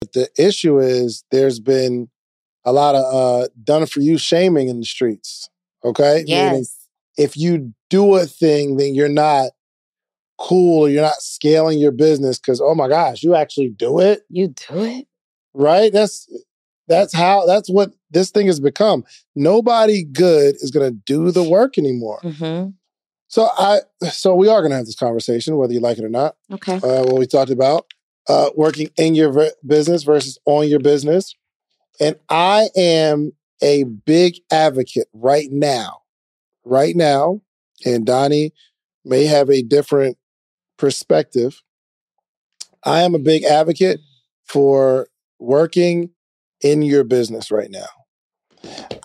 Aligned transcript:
But 0.00 0.12
the 0.12 0.28
issue 0.38 0.78
is 0.78 1.24
there's 1.30 1.60
been 1.60 2.08
a 2.64 2.72
lot 2.72 2.94
of 2.94 3.14
uh, 3.14 3.48
done 3.62 3.86
for 3.86 4.00
you 4.00 4.18
shaming 4.18 4.68
in 4.68 4.80
the 4.80 4.86
streets. 4.86 5.48
Okay? 5.84 6.24
Meaning 6.50 6.66
if 7.16 7.36
you 7.36 7.74
do 7.88 8.16
a 8.16 8.26
thing, 8.26 8.76
then 8.76 8.94
you're 8.94 9.08
not 9.08 9.52
cool 10.38 10.82
or 10.82 10.88
you're 10.88 11.02
not 11.02 11.22
scaling 11.22 11.78
your 11.78 11.92
business 11.92 12.38
because, 12.38 12.60
oh 12.60 12.74
my 12.74 12.88
gosh, 12.88 13.22
you 13.22 13.34
actually 13.34 13.68
do 13.68 14.00
it. 14.00 14.22
You 14.28 14.48
do 14.48 14.82
it. 14.84 15.06
right? 15.54 15.92
That's 15.92 16.28
that's 16.88 17.14
how 17.14 17.46
that's 17.46 17.68
what 17.68 17.90
this 18.10 18.30
thing 18.30 18.46
has 18.46 18.60
become. 18.60 19.04
Nobody 19.34 20.04
good 20.04 20.56
is 20.56 20.70
going 20.70 20.88
to 20.90 20.96
do 21.06 21.30
the 21.30 21.42
work 21.42 21.78
anymore. 21.78 22.20
Mm-hmm. 22.22 22.70
So 23.28 23.48
I 23.58 23.80
so 24.10 24.34
we 24.34 24.48
are 24.48 24.60
going 24.60 24.70
to 24.70 24.76
have 24.76 24.86
this 24.86 24.94
conversation 24.94 25.56
whether 25.56 25.72
you 25.72 25.80
like 25.80 25.98
it 25.98 26.04
or 26.04 26.08
not. 26.08 26.36
Okay. 26.52 26.76
Uh, 26.76 27.04
what 27.04 27.18
we 27.18 27.26
talked 27.26 27.50
about 27.50 27.86
uh, 28.28 28.50
working 28.56 28.90
in 28.96 29.14
your 29.14 29.32
ver- 29.32 29.52
business 29.66 30.02
versus 30.02 30.38
on 30.44 30.68
your 30.68 30.80
business, 30.80 31.34
and 32.00 32.16
I 32.28 32.68
am 32.76 33.32
a 33.62 33.84
big 33.84 34.36
advocate 34.50 35.08
right 35.12 35.50
now, 35.50 36.02
right 36.64 36.94
now, 36.94 37.40
and 37.84 38.04
Donnie 38.04 38.52
may 39.04 39.24
have 39.24 39.50
a 39.50 39.62
different 39.62 40.18
perspective. 40.76 41.62
I 42.84 43.02
am 43.02 43.14
a 43.14 43.18
big 43.20 43.44
advocate 43.44 44.00
for 44.44 45.08
working 45.38 46.10
in 46.60 46.82
your 46.82 47.04
business 47.04 47.50
right 47.50 47.70
now. 47.70 47.86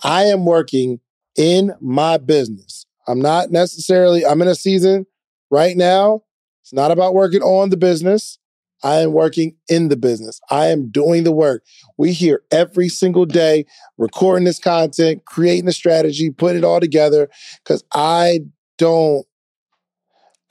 I 0.02 0.24
am 0.24 0.44
working 0.44 1.00
in 1.36 1.74
my 1.80 2.18
business. 2.18 2.86
I'm 3.06 3.20
not 3.20 3.50
necessarily, 3.50 4.24
I'm 4.24 4.42
in 4.42 4.48
a 4.48 4.54
season 4.54 5.06
right 5.50 5.76
now. 5.76 6.22
It's 6.62 6.72
not 6.72 6.90
about 6.90 7.14
working 7.14 7.42
on 7.42 7.70
the 7.70 7.76
business. 7.76 8.38
I 8.82 9.00
am 9.00 9.12
working 9.12 9.56
in 9.68 9.88
the 9.88 9.96
business. 9.96 10.40
I 10.50 10.66
am 10.66 10.90
doing 10.90 11.24
the 11.24 11.32
work. 11.32 11.64
We 11.96 12.12
here 12.12 12.42
every 12.50 12.88
single 12.88 13.26
day, 13.26 13.64
recording 13.98 14.44
this 14.44 14.58
content, 14.58 15.24
creating 15.24 15.66
the 15.66 15.72
strategy, 15.72 16.30
putting 16.30 16.58
it 16.58 16.64
all 16.64 16.80
together. 16.80 17.28
Cause 17.64 17.84
I 17.92 18.40
don't, 18.78 19.26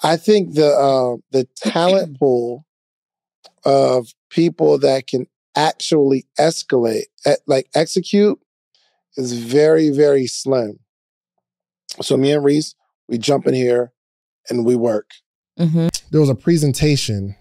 I 0.04 0.18
think 0.18 0.56
the 0.56 0.68
uh, 0.68 1.18
the 1.32 1.48
talent 1.56 2.20
pool 2.20 2.66
of 3.66 4.08
people 4.30 4.80
that 4.80 5.08
can 5.08 5.28
actually 5.56 6.26
escalate, 6.40 7.04
like 7.46 7.68
execute, 7.76 8.40
is 9.18 9.34
very, 9.34 9.90
very 9.90 10.26
slim. 10.28 10.80
So 12.02 12.18
me 12.18 12.32
and 12.32 12.44
Reese, 12.44 12.74
we 13.08 13.18
jump 13.18 13.46
in 13.48 13.54
here 13.54 13.92
and 14.50 14.66
we 14.66 14.76
work. 14.76 15.12
Mm-hmm. 15.60 15.90
There 16.10 16.22
was 16.22 16.30
a 16.30 16.36
presentation 16.36 17.36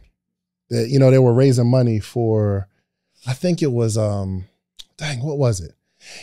that, 0.70 0.88
you 0.88 0.98
know, 0.98 1.10
they 1.10 1.18
were 1.18 1.34
raising 1.34 1.68
money 1.68 2.00
for, 2.00 2.68
I 3.26 3.34
think 3.34 3.62
it 3.62 3.72
was 3.72 3.98
um 3.98 4.46
dang, 4.96 5.24
what 5.24 5.38
was 5.38 5.60
it? 5.60 5.74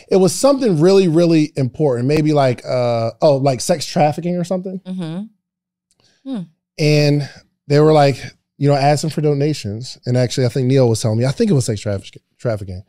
It 0.10 0.18
was 0.18 0.34
something 0.34 0.80
really, 0.80 1.08
really 1.08 1.52
important. 1.56 2.08
Maybe 2.08 2.34
like 2.34 2.66
uh 2.66 3.12
oh, 3.22 3.38
like 3.38 3.62
sex 3.62 3.86
trafficking 3.86 4.36
or 4.38 4.44
something. 4.44 4.80
Mm-hmm. 4.86 6.42
And 6.80 7.30
they 7.68 7.80
were 7.80 7.94
like, 7.94 8.22
you 8.58 8.68
know, 8.68 8.76
asking 8.76 9.12
for 9.12 9.22
donations. 9.22 9.98
And 10.06 10.18
actually, 10.18 10.46
I 10.46 10.50
think 10.50 10.68
Neil 10.68 10.90
was 10.90 11.02
telling 11.02 11.18
me, 11.18 11.26
I 11.26 11.32
think 11.32 11.52
it 11.52 11.54
was 11.54 11.66
sex 11.66 11.80
traffic- 11.80 12.22
trafficking. 12.38 12.84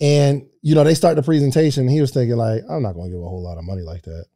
And, 0.00 0.46
you 0.62 0.74
know, 0.74 0.82
they 0.82 0.94
start 0.94 1.16
the 1.16 1.22
presentation. 1.22 1.86
he 1.86 2.00
was 2.00 2.10
thinking, 2.10 2.36
like, 2.36 2.62
I'm 2.68 2.82
not 2.82 2.94
going 2.94 3.10
to 3.10 3.16
give 3.16 3.24
a 3.24 3.28
whole 3.28 3.42
lot 3.42 3.58
of 3.58 3.64
money 3.64 3.82
like 3.82 4.02
that. 4.02 4.26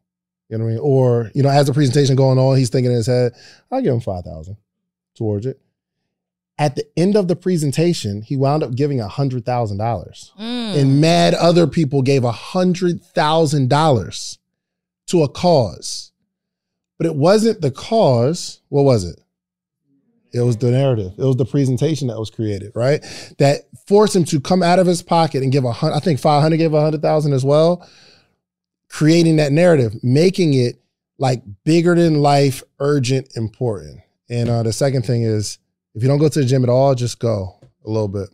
You 0.49 0.59
know 0.59 0.65
what 0.65 0.71
I 0.71 0.75
mean? 0.75 0.81
Or, 0.83 1.31
you 1.35 1.43
know, 1.43 1.49
as 1.49 1.67
the 1.67 1.73
presentation 1.73 2.15
going 2.15 2.39
on, 2.39 2.57
he's 2.57 2.71
thinking 2.71 2.93
in 2.93 2.97
his 2.99 3.09
head, 3.09 3.33
I'll 3.71 3.83
give 3.83 3.93
him 3.93 4.01
5000 4.01 4.57
towards 5.17 5.47
it. 5.47 5.61
At 6.59 6.75
the 6.75 6.87
end 6.97 7.17
of 7.17 7.29
the 7.29 7.37
presentation, 7.37 8.23
he 8.23 8.35
wound 8.35 8.63
up 8.63 8.75
giving 8.75 8.99
$100,000. 8.99 9.45
Mm. 9.45 10.77
And 10.77 10.99
mad 11.01 11.35
other 11.35 11.67
people 11.67 12.01
gave 12.01 12.23
$100,000 12.23 14.39
to 15.09 15.23
a 15.23 15.29
cause. 15.29 16.13
But 16.99 17.07
it 17.07 17.15
wasn't 17.15 17.61
the 17.61 17.71
cause. 17.71 18.63
What 18.71 18.85
was 18.85 19.05
it? 19.05 19.21
It 20.33 20.41
was 20.41 20.57
the 20.57 20.71
narrative. 20.71 21.13
It 21.17 21.25
was 21.25 21.37
the 21.37 21.45
presentation 21.45 22.09
that 22.09 22.19
was 22.19 22.31
created, 22.31 22.73
right? 22.75 23.03
That 23.39 23.63
forced 23.87 24.17
him 24.17 24.25
to 24.27 24.41
come 24.41 24.63
out 24.63 24.79
of 24.79 24.87
his 24.87 25.03
pocket 25.03 25.43
and 25.43 25.53
give 25.53 25.65
a 25.65 25.73
hundred. 25.73 25.95
I 25.95 26.01
think 26.01 26.21
five 26.21 26.43
hundred 26.43 26.59
gave 26.59 26.75
a 26.75 26.81
hundred 26.81 27.03
thousand 27.03 27.33
as 27.33 27.45
well. 27.45 27.89
Creating 28.89 29.37
that 29.37 29.53
narrative, 29.53 29.95
making 30.03 30.55
it 30.55 30.77
like 31.19 31.43
bigger 31.65 31.95
than 31.95 32.21
life, 32.21 32.63
urgent, 32.81 33.37
important. 33.37 34.01
And 34.29 34.51
uh, 34.51 34.63
the 34.63 34.73
second 34.73 35.07
thing 35.07 35.23
is, 35.23 35.59
if 35.97 36.03
you 36.03 36.09
don't 36.09 36.19
go 36.19 36.29
to 36.29 36.41
the 36.41 36.45
gym 36.45 36.63
at 36.63 36.69
all, 36.69 36.95
just 36.95 37.19
go 37.19 37.59
a 37.85 37.89
little 37.89 38.07
bit. 38.07 38.29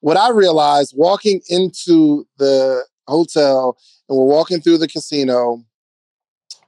What 0.00 0.16
I 0.16 0.30
realized 0.30 0.92
walking 0.96 1.40
into 1.48 2.26
the 2.36 2.84
hotel 3.06 3.78
and 4.08 4.18
we're 4.18 4.24
walking 4.24 4.60
through 4.60 4.78
the 4.78 4.88
casino, 4.88 5.64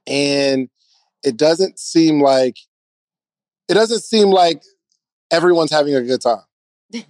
and 0.06 0.68
it 1.24 1.36
doesn't 1.36 1.78
seem 1.78 2.20
like 2.20 2.56
it 3.68 3.74
doesn't 3.74 4.04
seem 4.04 4.30
like 4.30 4.62
everyone's 5.30 5.72
having 5.72 5.94
a 5.94 6.02
good 6.02 6.20
time. 6.20 6.42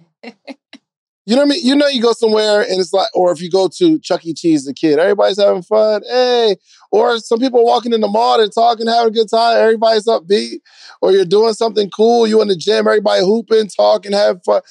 You 1.25 1.35
know 1.35 1.43
what 1.43 1.51
I 1.51 1.55
mean? 1.55 1.65
You 1.65 1.75
know, 1.75 1.87
you 1.87 2.01
go 2.01 2.11
somewhere 2.11 2.61
and 2.61 2.81
it's 2.81 2.91
like, 2.91 3.07
or 3.13 3.31
if 3.31 3.41
you 3.41 3.49
go 3.49 3.69
to 3.77 3.97
Chuck 3.99 4.25
E. 4.25 4.33
Cheese, 4.33 4.65
the 4.65 4.73
kid, 4.73 4.99
everybody's 4.99 5.41
having 5.41 5.61
fun. 5.61 6.01
Hey, 6.05 6.57
or 6.91 7.17
some 7.19 7.39
people 7.39 7.63
walking 7.63 7.93
in 7.93 8.01
the 8.01 8.09
mall, 8.09 8.37
they're 8.37 8.49
talking, 8.49 8.87
having 8.87 9.07
a 9.07 9.11
good 9.11 9.29
time. 9.29 9.57
Everybody's 9.57 10.05
upbeat, 10.05 10.59
or 11.01 11.13
you're 11.13 11.23
doing 11.23 11.53
something 11.53 11.89
cool. 11.89 12.27
You 12.27 12.41
in 12.41 12.49
the 12.49 12.57
gym, 12.57 12.87
everybody 12.87 13.23
hooping, 13.23 13.69
talking, 13.69 14.11
having 14.11 14.41
fun. 14.41 14.61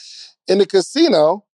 In 0.46 0.58
the 0.58 0.66
casino, 0.66 1.46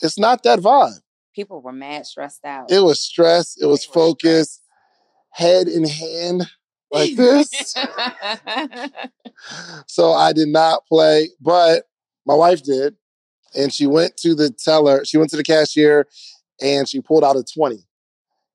it's 0.00 0.18
not 0.18 0.44
that 0.44 0.60
vibe. 0.60 1.00
People 1.34 1.60
were 1.60 1.72
mad 1.72 2.06
stressed 2.06 2.44
out. 2.44 2.70
It 2.70 2.80
was 2.80 3.00
stress. 3.00 3.56
It 3.60 3.66
was 3.66 3.84
focused, 3.84 4.62
head 5.30 5.66
in 5.66 5.88
hand, 5.88 6.46
like 6.92 7.10
this. 7.16 7.74
So 9.86 10.12
I 10.12 10.32
did 10.32 10.48
not 10.48 10.86
play, 10.86 11.28
but 11.40 11.84
my 12.24 12.34
wife 12.34 12.62
did. 12.62 12.96
And 13.56 13.72
she 13.72 13.86
went 13.86 14.16
to 14.18 14.34
the 14.34 14.50
teller, 14.50 15.04
she 15.04 15.16
went 15.16 15.30
to 15.30 15.36
the 15.36 15.44
cashier 15.44 16.06
and 16.60 16.88
she 16.88 17.00
pulled 17.00 17.24
out 17.24 17.36
a 17.36 17.44
20 17.44 17.84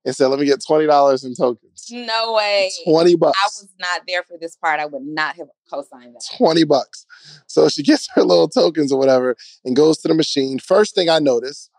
and 0.05 0.15
said, 0.15 0.27
Let 0.27 0.39
me 0.39 0.45
get 0.45 0.59
$20 0.59 1.25
in 1.25 1.35
tokens. 1.35 1.87
no 1.91 2.33
way. 2.33 2.71
20 2.85 3.15
bucks. 3.15 3.37
I 3.37 3.47
was 3.47 3.69
not 3.79 4.01
there 4.07 4.23
for 4.23 4.37
this 4.39 4.55
part. 4.55 4.79
I 4.79 4.85
would 4.85 5.03
not 5.03 5.35
have 5.35 5.47
co-signed 5.71 6.15
that. 6.15 6.23
20 6.37 6.63
bucks. 6.65 7.05
So 7.47 7.69
she 7.69 7.83
gets 7.83 8.07
her 8.15 8.23
little 8.23 8.47
tokens 8.49 8.91
or 8.91 8.99
whatever 8.99 9.35
and 9.65 9.75
goes 9.75 9.97
to 9.99 10.07
the 10.07 10.13
machine. 10.13 10.59
First 10.59 10.95
thing 10.95 11.09
I 11.09 11.19
notice 11.19 11.69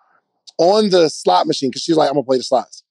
on 0.58 0.90
the 0.90 1.08
slot 1.08 1.46
machine, 1.46 1.70
because 1.70 1.82
she's 1.82 1.96
like, 1.96 2.08
I'm 2.08 2.14
gonna 2.14 2.24
play 2.24 2.36
the 2.36 2.42
slots. 2.42 2.82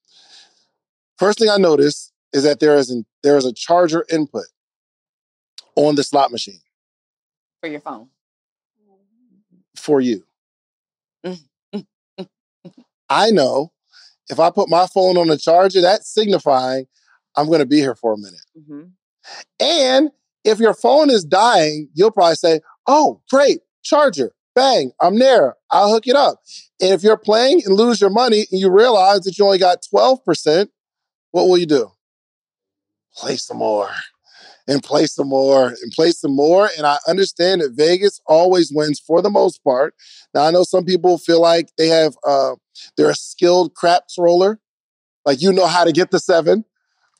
First 1.18 1.38
thing 1.38 1.48
I 1.50 1.56
notice 1.56 2.12
is 2.32 2.42
that 2.44 2.58
there 2.60 2.76
is 2.76 2.90
an, 2.90 3.06
there 3.22 3.36
is 3.36 3.44
a 3.44 3.52
charger 3.52 4.04
input 4.10 4.46
on 5.76 5.94
the 5.94 6.02
slot 6.02 6.32
machine 6.32 6.60
For 7.60 7.68
your 7.68 7.80
phone. 7.80 8.08
For 9.80 10.00
you. 10.00 10.24
Mm, 11.24 11.40
I 13.08 13.30
know 13.30 13.72
if 14.28 14.38
I 14.38 14.50
put 14.50 14.68
my 14.68 14.86
phone 14.86 15.16
on 15.16 15.28
the 15.28 15.36
charger, 15.36 15.80
that's 15.80 16.12
signifying 16.12 16.86
I'm 17.36 17.50
gonna 17.50 17.66
be 17.66 17.78
here 17.78 17.94
for 17.94 18.12
a 18.12 18.18
minute. 18.18 18.44
Mm-hmm. 18.58 18.82
And 19.60 20.10
if 20.44 20.58
your 20.58 20.74
phone 20.74 21.10
is 21.10 21.24
dying, 21.24 21.88
you'll 21.94 22.10
probably 22.10 22.36
say, 22.36 22.60
Oh, 22.86 23.20
great, 23.30 23.60
charger, 23.82 24.32
bang, 24.54 24.92
I'm 25.00 25.18
there, 25.18 25.56
I'll 25.70 25.90
hook 25.90 26.06
it 26.06 26.16
up. 26.16 26.40
And 26.80 26.92
if 26.92 27.02
you're 27.02 27.16
playing 27.16 27.62
and 27.64 27.74
lose 27.74 28.00
your 28.00 28.10
money 28.10 28.46
and 28.50 28.60
you 28.60 28.70
realize 28.70 29.20
that 29.22 29.38
you 29.38 29.44
only 29.44 29.58
got 29.58 29.84
12%, 29.92 30.68
what 31.30 31.48
will 31.48 31.58
you 31.58 31.66
do? 31.66 31.90
Play 33.16 33.36
some 33.36 33.58
more 33.58 33.90
and 34.70 34.84
play 34.84 35.04
some 35.04 35.28
more 35.28 35.68
and 35.68 35.92
play 35.92 36.12
some 36.12 36.34
more. 36.34 36.70
And 36.78 36.86
I 36.86 36.98
understand 37.08 37.60
that 37.60 37.72
Vegas 37.72 38.20
always 38.26 38.70
wins 38.72 39.00
for 39.00 39.20
the 39.20 39.28
most 39.28 39.62
part. 39.64 39.94
Now, 40.32 40.44
I 40.44 40.52
know 40.52 40.62
some 40.62 40.84
people 40.84 41.18
feel 41.18 41.40
like 41.40 41.70
they 41.76 41.88
have, 41.88 42.14
uh, 42.24 42.54
they're 42.96 43.10
a 43.10 43.14
skilled 43.14 43.74
craps 43.74 44.16
roller. 44.16 44.60
Like 45.26 45.42
you 45.42 45.52
know 45.52 45.66
how 45.66 45.82
to 45.84 45.92
get 45.92 46.12
the 46.12 46.20
seven 46.20 46.64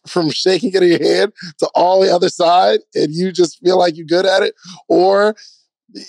from 0.07 0.31
shaking 0.31 0.71
it 0.75 0.83
in 0.83 0.91
your 0.91 1.03
hand 1.03 1.33
to 1.59 1.69
all 1.75 2.01
the 2.01 2.15
other 2.15 2.29
side 2.29 2.81
and 2.95 3.13
you 3.13 3.33
just 3.33 3.59
feel 3.59 3.79
like 3.79 3.97
you're 3.97 4.07
good 4.07 4.25
at 4.25 4.43
it 4.43 4.55
or 4.89 5.35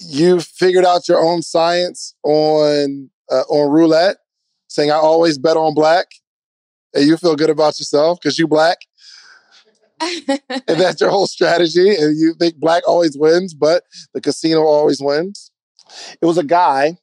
you 0.07 0.39
figured 0.39 0.85
out 0.85 1.09
your 1.09 1.19
own 1.19 1.41
science 1.41 2.15
on 2.23 3.09
uh, 3.29 3.43
on 3.49 3.69
roulette 3.69 4.17
saying 4.69 4.91
i 4.91 4.95
always 4.95 5.37
bet 5.37 5.57
on 5.57 5.73
black 5.73 6.07
and 6.93 7.05
you 7.05 7.17
feel 7.17 7.35
good 7.35 7.49
about 7.49 7.77
yourself 7.79 8.17
because 8.21 8.39
you 8.39 8.47
black 8.47 8.77
and 10.01 10.79
that's 10.79 10.99
your 11.01 11.09
whole 11.09 11.27
strategy 11.27 11.89
and 11.95 12.17
you 12.17 12.33
think 12.39 12.55
black 12.55 12.87
always 12.87 13.17
wins 13.17 13.53
but 13.53 13.83
the 14.13 14.21
casino 14.21 14.61
always 14.61 15.01
wins 15.01 15.51
it 16.21 16.25
was 16.25 16.37
a 16.37 16.43
guy 16.43 16.97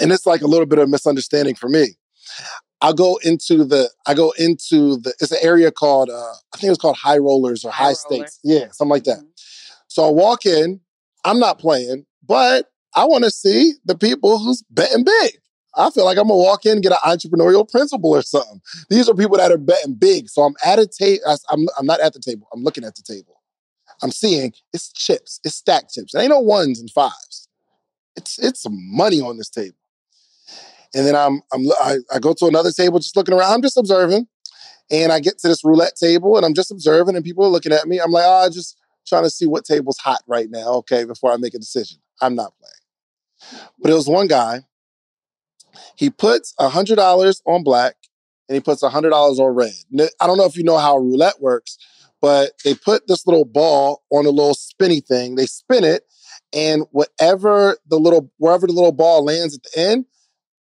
and 0.00 0.12
it's 0.12 0.26
like 0.26 0.42
a 0.42 0.46
little 0.46 0.66
bit 0.66 0.78
of 0.78 0.88
misunderstanding 0.88 1.54
for 1.54 1.68
me 1.68 1.96
I'll 2.82 2.92
go 2.92 3.18
into 3.24 3.64
the 3.64 3.90
I 4.06 4.14
go 4.14 4.32
into 4.38 4.98
the 4.98 5.14
it's 5.20 5.32
an 5.32 5.38
area 5.40 5.70
called 5.70 6.10
uh 6.10 6.32
I 6.52 6.56
think 6.56 6.64
it 6.64 6.70
was 6.70 6.78
called 6.78 6.96
high 6.96 7.18
rollers 7.18 7.64
or 7.64 7.70
high, 7.72 7.84
High 7.86 7.92
stakes. 7.94 8.38
Yeah, 8.44 8.70
something 8.72 8.90
like 8.90 9.04
that. 9.04 9.20
Mhm. 9.20 9.28
So 9.88 10.06
I 10.06 10.10
walk 10.10 10.44
in, 10.44 10.80
I'm 11.24 11.38
not 11.38 11.58
playing, 11.58 12.04
but 12.26 12.66
I 12.94 13.04
want 13.06 13.24
to 13.24 13.30
see 13.30 13.74
the 13.84 13.96
people 13.96 14.38
who's 14.38 14.62
betting 14.70 15.04
big. 15.04 15.38
I 15.76 15.90
feel 15.90 16.04
like 16.04 16.16
I'm 16.16 16.28
gonna 16.28 16.38
walk 16.38 16.64
in 16.64 16.72
and 16.72 16.82
get 16.82 16.92
an 16.92 16.98
entrepreneurial 17.04 17.70
principle 17.70 18.10
or 18.10 18.22
something. 18.22 18.60
These 18.88 19.08
are 19.08 19.14
people 19.14 19.36
that 19.36 19.52
are 19.52 19.58
betting 19.58 19.94
big. 19.94 20.28
So 20.28 20.42
I'm 20.42 20.54
at 20.64 20.78
a 20.78 20.86
table. 20.86 21.22
I'm, 21.50 21.66
I'm 21.78 21.86
not 21.86 22.00
at 22.00 22.14
the 22.14 22.20
table. 22.20 22.48
I'm 22.52 22.62
looking 22.62 22.84
at 22.84 22.94
the 22.96 23.02
table. 23.02 23.42
I'm 24.02 24.10
seeing 24.10 24.52
it's 24.72 24.92
chips. 24.92 25.40
It's 25.44 25.56
stacked 25.56 25.92
chips. 25.92 26.14
It 26.14 26.20
ain't 26.20 26.30
no 26.30 26.40
ones 26.40 26.80
and 26.80 26.90
fives. 26.90 27.48
It's 28.16 28.38
it's 28.38 28.62
some 28.62 28.78
money 28.96 29.20
on 29.20 29.36
this 29.36 29.50
table. 29.50 29.76
And 30.94 31.06
then 31.06 31.14
I'm 31.14 31.42
I'm 31.52 31.66
I, 31.80 31.96
I 32.14 32.18
go 32.18 32.32
to 32.34 32.46
another 32.46 32.72
table, 32.72 32.98
just 32.98 33.16
looking 33.16 33.34
around. 33.34 33.52
I'm 33.52 33.62
just 33.62 33.76
observing. 33.76 34.26
And 34.90 35.12
I 35.12 35.20
get 35.20 35.38
to 35.40 35.48
this 35.48 35.64
roulette 35.64 35.96
table 35.96 36.36
and 36.36 36.46
I'm 36.46 36.54
just 36.54 36.70
observing, 36.70 37.16
and 37.16 37.24
people 37.24 37.44
are 37.44 37.50
looking 37.50 37.72
at 37.72 37.86
me. 37.86 37.98
I'm 37.98 38.12
like, 38.12 38.24
oh, 38.26 38.48
just 38.50 38.78
trying 39.06 39.24
to 39.24 39.30
see 39.30 39.46
what 39.46 39.64
table's 39.64 39.98
hot 39.98 40.22
right 40.26 40.48
now, 40.50 40.74
okay, 40.74 41.04
before 41.04 41.32
I 41.32 41.36
make 41.36 41.54
a 41.54 41.58
decision. 41.58 41.98
I'm 42.20 42.34
not 42.34 42.52
playing. 42.58 43.62
But 43.78 43.90
it 43.90 43.94
was 43.94 44.08
one 44.08 44.26
guy 44.26 44.64
he 45.96 46.10
puts 46.10 46.54
$100 46.60 47.42
on 47.46 47.62
black 47.62 47.96
and 48.48 48.54
he 48.54 48.60
puts 48.60 48.82
$100 48.82 49.12
on 49.12 49.54
red. 49.54 50.10
I 50.20 50.26
don't 50.26 50.38
know 50.38 50.44
if 50.44 50.56
you 50.56 50.64
know 50.64 50.78
how 50.78 50.96
roulette 50.96 51.40
works, 51.40 51.78
but 52.20 52.52
they 52.64 52.74
put 52.74 53.06
this 53.06 53.26
little 53.26 53.44
ball 53.44 54.02
on 54.10 54.26
a 54.26 54.30
little 54.30 54.54
spinny 54.54 55.00
thing. 55.00 55.34
They 55.34 55.46
spin 55.46 55.84
it, 55.84 56.04
and 56.52 56.84
whatever 56.90 57.76
the 57.88 57.98
little 57.98 58.32
wherever 58.38 58.66
the 58.66 58.72
little 58.72 58.92
ball 58.92 59.24
lands 59.24 59.56
at 59.56 59.62
the 59.62 59.80
end, 59.80 60.06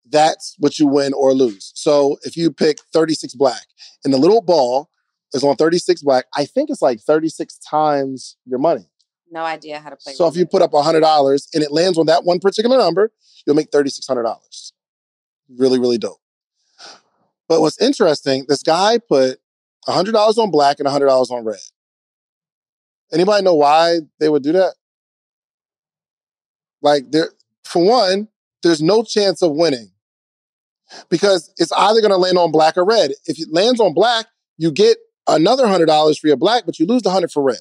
that's 0.10 0.56
what 0.60 0.80
you 0.80 0.88
win 0.88 1.14
or 1.14 1.34
lose. 1.34 1.72
So 1.76 2.18
if 2.24 2.38
you 2.38 2.52
pick 2.52 2.80
36 2.94 3.36
black 3.36 3.66
and 4.04 4.14
the 4.14 4.18
little 4.18 4.42
ball 4.42 4.90
is 5.34 5.44
on 5.44 5.56
36 5.56 6.04
black, 6.04 6.26
I 6.36 6.46
think 6.46 6.70
it's 6.70 6.82
like 6.82 7.00
36 7.00 7.58
times 7.60 8.38
your 8.46 8.60
money. 8.60 8.90
No 9.32 9.44
idea 9.44 9.80
how 9.80 9.90
to 9.90 9.96
play. 9.96 10.14
So 10.14 10.28
if 10.28 10.36
you 10.36 10.46
put 10.46 10.62
up 10.62 10.72
$100 10.72 11.48
and 11.54 11.64
it 11.64 11.72
lands 11.72 11.98
on 11.98 12.06
that 12.08 12.26
one 12.26 12.40
particular 12.40 12.78
number, 12.78 13.12
you'll 13.46 13.56
make 13.56 13.72
$3,600 13.72 14.72
really, 15.58 15.80
really 15.80 15.98
dope. 15.98 16.20
But 17.48 17.62
what's 17.62 17.82
interesting, 17.82 18.46
this 18.48 18.64
guy 18.64 18.98
put 18.98 19.40
$100 19.88 20.38
on 20.38 20.52
black 20.52 20.80
and 20.80 20.88
$100 20.88 21.32
on 21.32 21.44
red. 21.44 21.60
Anybody 23.14 23.44
know 23.44 23.56
why 23.56 24.00
they 24.20 24.30
would 24.30 24.44
do 24.44 24.54
that? 24.54 24.76
Like, 26.82 27.12
there, 27.12 27.32
for 27.66 27.86
one, 27.86 28.30
there's 28.64 28.82
no 28.82 29.04
chance 29.04 29.42
of 29.42 29.52
winning 29.52 29.92
because 31.10 31.54
it's 31.58 31.72
either 31.74 32.02
going 32.02 32.12
to 32.12 32.18
land 32.18 32.38
on 32.38 32.52
black 32.52 32.78
or 32.78 32.86
red. 32.86 33.12
If 33.26 33.40
it 33.40 33.50
lands 33.52 33.80
on 33.80 33.94
black, 33.94 34.28
you 34.58 34.72
get 34.72 34.98
another 35.28 35.66
$100 35.66 36.20
for 36.20 36.28
your 36.28 36.38
black, 36.38 36.64
but 36.66 36.80
you 36.80 36.86
lose 36.86 37.02
the 37.02 37.10
100 37.10 37.32
for 37.32 37.44
red. 37.44 37.58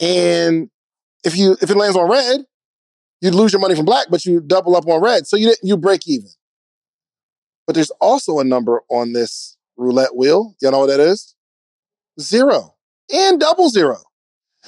And 0.00 0.70
if 1.24 1.36
you 1.36 1.56
if 1.60 1.70
it 1.70 1.76
lands 1.76 1.96
on 1.96 2.10
red, 2.10 2.40
you'd 3.20 3.34
lose 3.34 3.52
your 3.52 3.60
money 3.60 3.76
from 3.76 3.84
black, 3.84 4.06
but 4.10 4.24
you 4.24 4.40
double 4.40 4.74
up 4.74 4.88
on 4.88 5.02
red. 5.02 5.26
So 5.26 5.36
you 5.36 5.54
you 5.62 5.76
break 5.76 6.08
even. 6.08 6.30
But 7.70 7.76
there's 7.76 7.92
also 8.00 8.40
a 8.40 8.44
number 8.44 8.82
on 8.88 9.12
this 9.12 9.56
roulette 9.76 10.16
wheel. 10.16 10.56
You 10.60 10.72
know 10.72 10.80
what 10.80 10.86
that 10.88 10.98
is? 10.98 11.36
Zero 12.18 12.74
and 13.14 13.38
double 13.38 13.68
zero. 13.68 13.98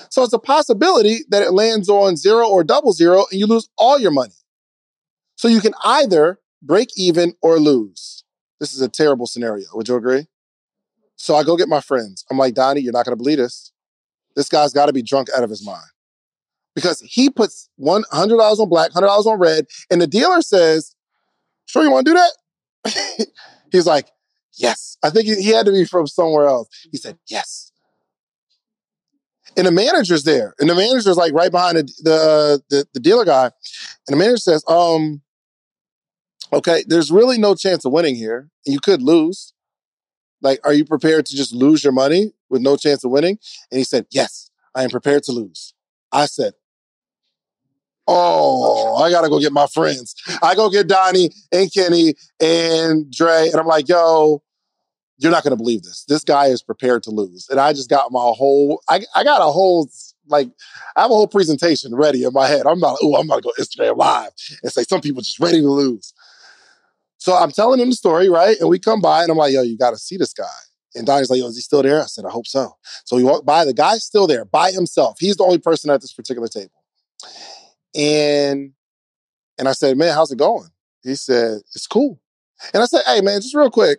So 0.08 0.22
it's 0.22 0.32
a 0.32 0.38
possibility 0.38 1.24
that 1.30 1.42
it 1.42 1.50
lands 1.50 1.88
on 1.88 2.14
zero 2.14 2.48
or 2.48 2.62
double 2.62 2.92
zero 2.92 3.24
and 3.32 3.40
you 3.40 3.48
lose 3.48 3.68
all 3.76 3.98
your 3.98 4.12
money. 4.12 4.36
So 5.34 5.48
you 5.48 5.60
can 5.60 5.74
either 5.82 6.38
break 6.62 6.90
even 6.96 7.34
or 7.42 7.58
lose. 7.58 8.22
This 8.60 8.72
is 8.72 8.80
a 8.80 8.88
terrible 8.88 9.26
scenario. 9.26 9.66
Would 9.74 9.88
you 9.88 9.96
agree? 9.96 10.28
So 11.16 11.34
I 11.34 11.42
go 11.42 11.56
get 11.56 11.66
my 11.66 11.80
friends. 11.80 12.24
I'm 12.30 12.38
like, 12.38 12.54
Donnie, 12.54 12.82
you're 12.82 12.92
not 12.92 13.04
going 13.04 13.18
to 13.18 13.20
believe 13.20 13.38
this. 13.38 13.72
This 14.36 14.48
guy's 14.48 14.72
got 14.72 14.86
to 14.86 14.92
be 14.92 15.02
drunk 15.02 15.26
out 15.36 15.42
of 15.42 15.50
his 15.50 15.66
mind 15.66 15.90
because 16.76 17.00
he 17.00 17.30
puts 17.30 17.68
$100 17.80 18.04
on 18.12 18.68
black, 18.68 18.92
$100 18.92 19.26
on 19.26 19.40
red, 19.40 19.66
and 19.90 20.00
the 20.00 20.06
dealer 20.06 20.40
says, 20.40 20.94
Sure, 21.66 21.82
you 21.82 21.90
want 21.90 22.06
to 22.06 22.12
do 22.12 22.14
that? 22.14 22.30
He's 23.72 23.86
like, 23.86 24.08
yes. 24.54 24.96
I 25.02 25.10
think 25.10 25.26
he, 25.26 25.34
he 25.36 25.50
had 25.50 25.66
to 25.66 25.72
be 25.72 25.84
from 25.84 26.06
somewhere 26.06 26.46
else. 26.46 26.68
He 26.90 26.98
said, 26.98 27.18
yes. 27.28 27.72
And 29.56 29.66
the 29.66 29.72
manager's 29.72 30.24
there. 30.24 30.54
And 30.58 30.68
the 30.68 30.74
manager's 30.74 31.16
like 31.16 31.32
right 31.32 31.50
behind 31.50 31.76
the, 31.76 31.82
the, 32.02 32.62
the, 32.70 32.86
the 32.94 33.00
dealer 33.00 33.24
guy. 33.24 33.44
And 34.06 34.14
the 34.14 34.16
manager 34.16 34.38
says, 34.38 34.64
um, 34.66 35.20
okay, 36.52 36.84
there's 36.86 37.10
really 37.10 37.38
no 37.38 37.54
chance 37.54 37.84
of 37.84 37.92
winning 37.92 38.14
here. 38.14 38.48
You 38.64 38.80
could 38.80 39.02
lose. 39.02 39.52
Like, 40.40 40.60
are 40.64 40.72
you 40.72 40.84
prepared 40.84 41.26
to 41.26 41.36
just 41.36 41.54
lose 41.54 41.84
your 41.84 41.92
money 41.92 42.32
with 42.50 42.62
no 42.62 42.76
chance 42.76 43.04
of 43.04 43.10
winning? 43.10 43.38
And 43.70 43.78
he 43.78 43.84
said, 43.84 44.06
yes, 44.10 44.50
I 44.74 44.84
am 44.84 44.90
prepared 44.90 45.22
to 45.24 45.32
lose. 45.32 45.74
I 46.10 46.26
said, 46.26 46.54
Oh, 48.06 48.96
I 48.96 49.10
gotta 49.10 49.28
go 49.28 49.38
get 49.38 49.52
my 49.52 49.66
friends. 49.66 50.14
I 50.42 50.54
go 50.54 50.68
get 50.70 50.88
Donnie 50.88 51.30
and 51.52 51.72
Kenny 51.72 52.14
and 52.40 53.10
Dre, 53.10 53.48
and 53.48 53.60
I'm 53.60 53.66
like, 53.66 53.88
yo, 53.88 54.42
you're 55.18 55.30
not 55.30 55.44
gonna 55.44 55.56
believe 55.56 55.82
this. 55.82 56.04
This 56.08 56.24
guy 56.24 56.46
is 56.46 56.62
prepared 56.62 57.04
to 57.04 57.10
lose. 57.10 57.46
And 57.48 57.60
I 57.60 57.72
just 57.72 57.88
got 57.88 58.10
my 58.10 58.32
whole, 58.36 58.82
I, 58.88 59.02
I 59.14 59.22
got 59.22 59.40
a 59.40 59.52
whole, 59.52 59.88
like, 60.26 60.48
I 60.96 61.02
have 61.02 61.10
a 61.10 61.14
whole 61.14 61.28
presentation 61.28 61.94
ready 61.94 62.24
in 62.24 62.32
my 62.32 62.48
head. 62.48 62.66
I'm 62.66 62.80
not, 62.80 62.98
oh, 63.02 63.16
I'm 63.16 63.26
about 63.26 63.36
to 63.36 63.42
go 63.42 63.52
Instagram 63.58 63.96
live 63.96 64.30
and 64.62 64.72
say 64.72 64.82
some 64.82 65.00
people 65.00 65.22
just 65.22 65.38
ready 65.38 65.60
to 65.60 65.68
lose. 65.68 66.12
So 67.18 67.34
I'm 67.34 67.52
telling 67.52 67.78
him 67.78 67.90
the 67.90 67.96
story, 67.96 68.28
right? 68.28 68.58
And 68.58 68.68
we 68.68 68.80
come 68.80 69.00
by 69.00 69.22
and 69.22 69.30
I'm 69.30 69.38
like, 69.38 69.52
yo, 69.52 69.62
you 69.62 69.78
gotta 69.78 69.98
see 69.98 70.16
this 70.16 70.32
guy. 70.32 70.44
And 70.94 71.06
Donnie's 71.06 71.30
like, 71.30 71.38
yo, 71.38 71.46
is 71.46 71.54
he 71.54 71.62
still 71.62 71.82
there? 71.82 72.02
I 72.02 72.06
said, 72.06 72.24
I 72.24 72.30
hope 72.30 72.46
so. 72.46 72.76
So 73.04 73.16
we 73.16 73.22
walk 73.22 73.44
by, 73.44 73.64
the 73.64 73.72
guy's 73.72 74.04
still 74.04 74.26
there 74.26 74.44
by 74.44 74.72
himself. 74.72 75.18
He's 75.20 75.36
the 75.36 75.44
only 75.44 75.58
person 75.58 75.88
at 75.90 76.00
this 76.00 76.12
particular 76.12 76.48
table. 76.48 76.72
And 77.94 78.72
and 79.58 79.68
I 79.68 79.72
said, 79.72 79.96
man, 79.96 80.14
how's 80.14 80.32
it 80.32 80.38
going? 80.38 80.68
He 81.02 81.14
said, 81.14 81.60
it's 81.74 81.86
cool. 81.86 82.20
And 82.72 82.82
I 82.82 82.86
said, 82.86 83.02
hey 83.06 83.20
man, 83.20 83.40
just 83.40 83.54
real 83.54 83.70
quick, 83.70 83.98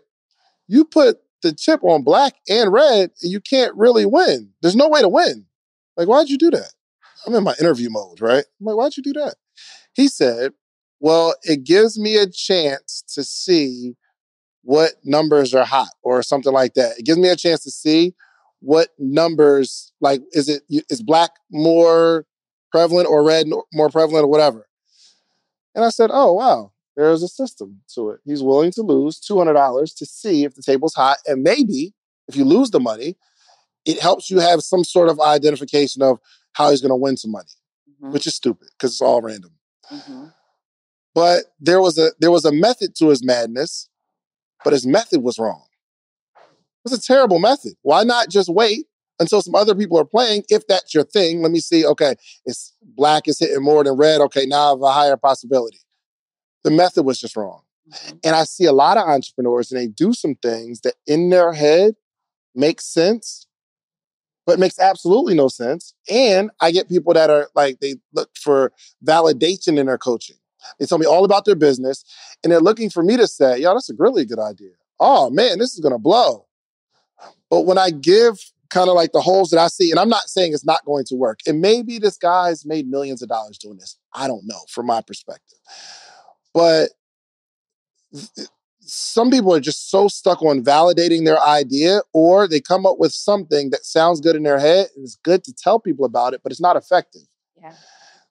you 0.68 0.86
put 0.86 1.18
the 1.42 1.54
chip 1.54 1.84
on 1.84 2.04
black 2.04 2.36
and 2.50 2.72
red, 2.72 3.12
and 3.22 3.32
you 3.32 3.42
can't 3.42 3.76
really 3.76 4.06
win. 4.06 4.52
There's 4.62 4.76
no 4.76 4.88
way 4.88 5.02
to 5.02 5.10
win. 5.10 5.46
Like, 5.98 6.08
why'd 6.08 6.30
you 6.30 6.38
do 6.38 6.50
that? 6.52 6.72
I'm 7.28 7.36
in 7.36 7.44
my 7.44 7.54
interview 7.60 7.90
mode, 7.90 8.22
right? 8.22 8.46
I'm 8.60 8.66
like, 8.66 8.76
why'd 8.76 8.98
you 8.98 9.04
do 9.04 9.14
that? 9.14 9.36
He 9.94 10.08
said, 10.08 10.54
well, 11.00 11.36
it 11.44 11.64
gives 11.64 12.00
me 12.00 12.18
a 12.18 12.28
chance 12.28 13.04
to 13.14 13.24
see 13.24 13.96
what 14.64 14.94
numbers 15.04 15.54
are 15.54 15.66
hot 15.66 15.90
or 16.02 16.24
something 16.24 16.54
like 16.54 16.74
that. 16.76 16.98
It 16.98 17.06
gives 17.06 17.20
me 17.20 17.28
a 17.28 17.36
chance 17.36 17.62
to 17.64 17.72
see 17.72 18.14
what 18.62 18.90
numbers, 18.98 19.92
like, 20.00 20.22
is 20.32 20.48
it, 20.48 20.64
is 20.90 21.04
black 21.04 21.32
more 21.52 22.26
prevalent 22.74 23.08
or 23.08 23.24
red 23.24 23.46
more 23.72 23.90
prevalent 23.90 24.26
or 24.26 24.28
whatever. 24.28 24.68
And 25.76 25.86
I 25.86 25.90
said, 25.90 26.10
oh, 26.12 26.34
wow, 26.34 26.72
there's 26.96 27.22
a 27.22 27.28
system 27.28 27.82
to 27.94 28.10
it. 28.10 28.22
He's 28.26 28.42
willing 28.42 28.72
to 28.72 28.82
lose 28.82 29.22
$200 29.22 29.96
to 29.96 30.06
see 30.08 30.44
if 30.44 30.56
the 30.56 30.64
table's 30.64 30.96
hot. 30.96 31.18
And 31.28 31.44
maybe 31.44 31.94
if 32.28 32.36
you 32.36 32.46
lose 32.46 32.72
the 32.72 32.80
money, 32.80 33.16
it 33.86 34.00
helps 34.00 34.32
you 34.32 34.40
have 34.40 34.62
some 34.62 34.84
sort 34.84 35.10
of 35.10 35.20
identification 35.20 36.02
of 36.02 36.20
how 36.54 36.72
he's 36.72 36.82
going 36.82 36.90
to 36.90 36.96
win 36.96 37.16
some 37.16 37.32
money, 37.32 37.46
mm-hmm. 37.88 38.12
which 38.12 38.26
is 38.26 38.36
stupid 38.36 38.70
because 38.78 38.92
it's 38.92 39.02
all 39.02 39.22
random. 39.22 39.52
Mm-hmm. 39.92 40.26
But 41.14 41.44
there 41.60 41.82
was 41.82 42.00
a 42.00 42.12
there 42.20 42.32
was 42.32 42.46
a 42.46 42.52
method 42.52 42.96
to 42.96 43.10
his 43.10 43.24
madness, 43.24 43.88
but 44.64 44.74
his 44.74 44.88
method 44.88 45.22
was 45.22 45.38
wrong. 45.38 45.66
It 46.36 46.90
was 46.90 46.94
a 46.94 47.02
terrible 47.02 47.38
method. 47.38 47.74
Why 47.84 48.04
not 48.04 48.30
just 48.30 48.50
wait 48.50 48.88
until 49.20 49.42
some 49.42 49.56
other 49.56 49.76
people 49.76 49.98
are 50.00 50.06
playing. 50.06 50.44
If 50.50 50.68
that's 50.68 50.94
your 50.94 51.04
thing, 51.04 51.42
let 51.42 51.52
me 51.52 51.60
see. 51.60 51.86
Okay, 51.86 52.16
it's 52.46 52.74
black 52.82 53.28
is 53.28 53.40
hitting 53.40 53.64
more 53.64 53.84
than 53.84 53.94
red. 53.94 54.22
Okay, 54.22 54.46
now 54.46 54.66
I 54.66 54.70
have 54.70 54.82
a 54.82 54.92
higher 54.92 55.18
possibility. 55.18 55.80
The 56.64 56.72
method 56.72 57.04
was 57.04 57.20
just 57.20 57.36
wrong. 57.36 57.62
Mm-hmm. 57.90 58.18
And 58.24 58.36
I 58.36 58.44
see 58.46 58.66
a 58.66 58.74
lot 58.74 58.98
of 58.98 59.08
entrepreneurs 59.08 59.72
and 59.72 59.80
they 59.80 59.88
do 59.88 60.14
some 60.14 60.36
things 60.36 60.82
that 60.82 60.96
in 61.06 61.30
their 61.30 61.54
head 61.54 61.96
make 62.56 62.80
sense, 62.80 63.48
but 64.46 64.60
makes 64.60 64.80
absolutely 64.80 65.36
no 65.36 65.48
sense. 65.48 65.94
And 66.10 66.52
I 66.62 66.72
get 66.72 66.90
people 66.90 67.14
that 67.14 67.30
are 67.30 67.50
like, 67.56 67.80
they 67.80 67.96
look 68.14 68.30
for 68.36 68.72
validation 69.06 69.78
in 69.78 69.88
their 69.88 69.98
coaching. 69.98 70.38
They 70.80 70.86
tell 70.86 70.98
me 70.98 71.06
all 71.06 71.26
about 71.26 71.44
their 71.44 71.56
business 71.56 72.06
and 72.42 72.52
they're 72.52 72.62
looking 72.62 72.90
for 72.90 73.04
me 73.04 73.18
to 73.18 73.28
say, 73.28 73.60
yo, 73.60 73.74
that's 73.74 73.90
a 73.90 73.96
really 73.98 74.26
good 74.26 74.40
idea. 74.40 74.72
Oh 75.00 75.30
man, 75.30 75.60
this 75.60 75.74
is 75.74 75.82
going 75.82 75.92
to 75.94 76.00
blow. 76.00 76.46
But 77.50 77.62
when 77.62 77.78
I 77.78 77.90
give 77.90 78.40
kind 78.74 78.90
of 78.90 78.96
like 78.96 79.12
the 79.12 79.22
holes 79.22 79.52
that 79.52 79.60
I 79.60 79.68
see. 79.68 79.92
And 79.92 80.00
I'm 80.00 80.10
not 80.10 80.24
saying 80.24 80.54
it's 80.54 80.66
not 80.66 80.84
going 80.86 81.06
to 81.06 81.16
work. 81.16 81.40
And 81.46 81.62
maybe 81.62 82.00
this 82.00 82.18
guy's 82.18 82.66
made 82.66 82.88
millions 82.88 83.22
of 83.22 83.30
dollars 83.30 83.58
doing 83.58 83.78
this. 83.78 83.98
I 84.14 84.28
don't 84.28 84.46
know 84.46 84.60
from 84.70 84.88
my 84.88 85.02
perspective. 85.02 85.60
But 86.54 86.90
some 88.80 89.32
people 89.32 89.54
are 89.54 89.60
just 89.60 89.90
so 89.90 90.08
stuck 90.08 90.42
on 90.42 90.64
validating 90.64 91.24
their 91.24 91.42
idea, 91.42 92.02
or 92.14 92.48
they 92.48 92.60
come 92.60 92.86
up 92.86 92.98
with 93.00 93.14
something 93.14 93.70
that 93.70 93.86
sounds 93.86 94.20
good 94.20 94.36
in 94.36 94.44
their 94.44 94.60
head. 94.60 94.88
And 94.96 95.04
it's 95.04 95.16
good 95.24 95.44
to 95.46 95.54
tell 95.54 95.80
people 95.80 96.06
about 96.06 96.34
it, 96.34 96.42
but 96.44 96.52
it's 96.52 96.62
not 96.62 96.76
effective. 96.76 97.24
Yeah. 97.62 97.74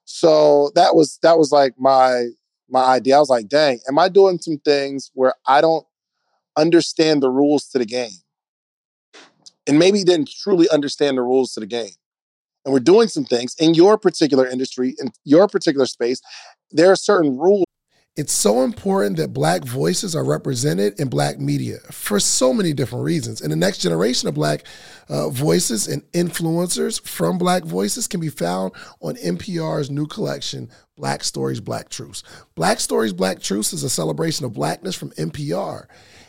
So 0.05 0.71
that 0.75 0.95
was 0.95 1.17
that 1.23 1.37
was 1.37 1.51
like 1.51 1.73
my 1.77 2.27
my 2.69 2.83
idea. 2.83 3.15
I 3.15 3.19
was 3.19 3.29
like, 3.29 3.47
dang, 3.47 3.79
am 3.87 3.97
I 3.97 4.09
doing 4.09 4.39
some 4.39 4.57
things 4.57 5.09
where 5.13 5.33
I 5.47 5.61
don't 5.61 5.85
understand 6.57 7.23
the 7.23 7.29
rules 7.29 7.67
to 7.69 7.79
the 7.79 7.85
game? 7.85 8.11
And 9.67 9.79
maybe 9.79 10.03
didn't 10.03 10.29
truly 10.29 10.67
understand 10.69 11.17
the 11.17 11.21
rules 11.21 11.53
to 11.53 11.59
the 11.59 11.65
game. 11.67 11.91
and 12.65 12.73
we're 12.73 12.79
doing 12.79 13.07
some 13.09 13.25
things 13.25 13.55
in 13.59 13.73
your 13.73 13.97
particular 13.97 14.47
industry, 14.47 14.95
in 14.99 15.09
your 15.25 15.47
particular 15.47 15.85
space, 15.85 16.21
there 16.71 16.91
are 16.91 16.95
certain 16.95 17.37
rules. 17.37 17.65
It's 18.15 18.31
so 18.31 18.61
important 18.61 19.17
that 19.17 19.33
Black 19.33 19.63
voices 19.63 20.15
are 20.15 20.23
represented 20.23 20.99
in 20.99 21.09
Black 21.09 21.39
media 21.39 21.79
for 21.89 22.19
so 22.19 22.53
many 22.53 22.71
different 22.71 23.03
reasons. 23.03 23.41
And 23.41 23.51
the 23.51 23.55
next 23.55 23.79
generation 23.79 24.29
of 24.29 24.35
Black 24.35 24.65
uh, 25.09 25.29
voices 25.29 25.87
and 25.87 26.03
influencers 26.11 27.01
from 27.01 27.39
Black 27.39 27.63
voices 27.63 28.07
can 28.07 28.19
be 28.19 28.29
found 28.29 28.73
on 29.01 29.15
NPR's 29.15 29.89
new 29.89 30.05
collection, 30.05 30.69
Black 30.95 31.23
Stories, 31.23 31.59
Black 31.59 31.89
Truths. 31.89 32.21
Black 32.53 32.79
Stories, 32.79 33.13
Black 33.13 33.39
Truths 33.39 33.73
is 33.73 33.83
a 33.83 33.89
celebration 33.89 34.45
of 34.45 34.53
Blackness 34.53 34.95
from 34.95 35.09
NPR. 35.11 35.87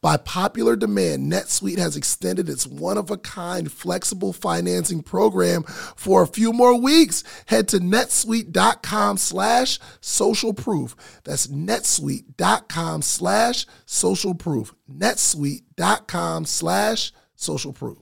By 0.00 0.16
popular 0.16 0.76
demand, 0.76 1.30
NetSuite 1.30 1.78
has 1.78 1.96
extended 1.96 2.48
its 2.48 2.66
one 2.66 2.98
of 2.98 3.10
a 3.10 3.16
kind 3.16 3.70
flexible 3.70 4.32
financing 4.32 5.02
program 5.02 5.62
for 5.62 6.22
a 6.22 6.26
few 6.26 6.52
more 6.52 6.78
weeks. 6.78 7.24
Head 7.46 7.68
to 7.68 7.78
netsuite.com 7.78 9.16
slash 9.16 9.78
social 10.00 10.54
proof. 10.54 10.94
That's 11.24 11.46
netsuite.com 11.46 13.02
slash 13.02 13.66
social 13.86 14.34
proof. 14.34 14.74
netsuite.com 14.90 16.44
slash 16.44 17.12
social 17.34 17.72
proof. 17.72 17.98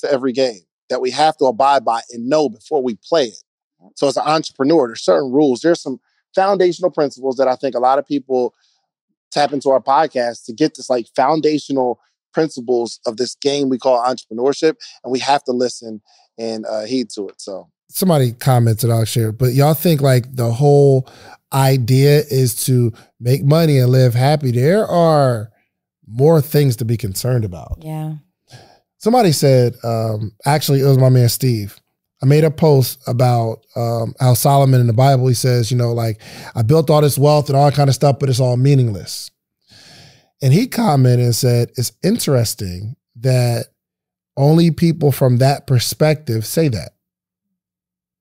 To 0.00 0.12
every 0.12 0.32
game 0.32 0.60
that 0.88 1.00
we 1.00 1.10
have 1.10 1.36
to 1.38 1.46
abide 1.46 1.84
by 1.84 2.02
and 2.12 2.28
know 2.28 2.48
before 2.48 2.82
we 2.82 2.96
play 3.02 3.24
it. 3.24 3.42
So, 3.96 4.08
as 4.08 4.16
an 4.16 4.24
entrepreneur, 4.26 4.88
there's 4.88 5.02
certain 5.02 5.32
rules. 5.32 5.60
There's 5.60 5.80
some 5.80 5.98
foundational 6.34 6.90
principles 6.90 7.36
that 7.36 7.48
I 7.48 7.56
think 7.56 7.74
a 7.74 7.80
lot 7.80 7.98
of 7.98 8.06
people 8.06 8.54
tap 9.30 9.52
into 9.52 9.70
our 9.70 9.80
podcast 9.80 10.44
to 10.46 10.52
get 10.52 10.74
this 10.74 10.90
like 10.90 11.06
foundational 11.14 12.00
principles 12.32 13.00
of 13.06 13.16
this 13.16 13.34
game 13.36 13.68
we 13.68 13.78
call 13.78 14.02
entrepreneurship, 14.02 14.76
and 15.02 15.12
we 15.12 15.18
have 15.18 15.42
to 15.44 15.52
listen 15.52 16.00
and 16.38 16.64
uh, 16.66 16.84
heed 16.84 17.10
to 17.10 17.28
it. 17.28 17.40
So 17.40 17.68
somebody 17.88 18.32
commented, 18.32 18.90
I'll 18.90 19.04
share, 19.04 19.32
but 19.32 19.52
y'all 19.52 19.74
think 19.74 20.00
like 20.00 20.34
the 20.34 20.52
whole 20.52 21.08
idea 21.52 22.22
is 22.30 22.64
to 22.66 22.92
make 23.18 23.42
money 23.42 23.78
and 23.78 23.90
live 23.90 24.14
happy. 24.14 24.52
There 24.52 24.86
are 24.86 25.50
more 26.06 26.40
things 26.40 26.76
to 26.76 26.84
be 26.84 26.96
concerned 26.96 27.44
about. 27.44 27.78
Yeah. 27.80 28.14
Somebody 28.98 29.32
said, 29.32 29.76
um, 29.82 30.32
actually, 30.44 30.80
it 30.80 30.84
was 30.84 30.98
my 30.98 31.08
man 31.08 31.28
Steve. 31.28 31.79
I 32.22 32.26
made 32.26 32.44
a 32.44 32.50
post 32.50 33.02
about 33.06 33.64
um, 33.76 34.14
how 34.20 34.34
Solomon 34.34 34.80
in 34.80 34.86
the 34.86 34.92
Bible 34.92 35.26
he 35.28 35.34
says, 35.34 35.70
you 35.70 35.76
know, 35.76 35.92
like 35.92 36.20
I 36.54 36.62
built 36.62 36.90
all 36.90 37.00
this 37.00 37.16
wealth 37.16 37.48
and 37.48 37.56
all 37.56 37.66
that 37.66 37.74
kind 37.76 37.88
of 37.88 37.94
stuff, 37.94 38.18
but 38.18 38.28
it's 38.28 38.40
all 38.40 38.56
meaningless. 38.56 39.30
And 40.42 40.52
he 40.52 40.66
commented 40.66 41.24
and 41.24 41.34
said, 41.34 41.70
it's 41.76 41.92
interesting 42.02 42.96
that 43.16 43.66
only 44.36 44.70
people 44.70 45.12
from 45.12 45.38
that 45.38 45.66
perspective 45.66 46.46
say 46.46 46.68
that. 46.68 46.92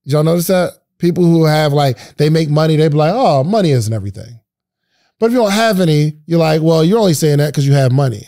Did 0.04 0.14
y'all 0.14 0.24
notice 0.24 0.48
that? 0.48 0.74
People 0.98 1.24
who 1.24 1.46
have 1.46 1.72
like, 1.72 2.18
they 2.18 2.30
make 2.30 2.50
money, 2.50 2.76
they 2.76 2.88
be 2.88 2.96
like, 2.96 3.14
oh, 3.14 3.44
money 3.44 3.72
isn't 3.72 3.94
everything. 3.94 4.40
But 5.20 5.28
if 5.28 5.32
you 5.34 5.40
don't 5.40 5.52
have 5.52 5.82
any, 5.82 6.14
you're 6.26 6.40
like, 6.40 6.62
well, 6.62 6.84
you're 6.84 7.00
only 7.00 7.14
saying 7.14 7.38
that 7.40 7.48
because 7.48 7.68
you 7.68 7.74
have 7.74 7.92
money 7.92 8.28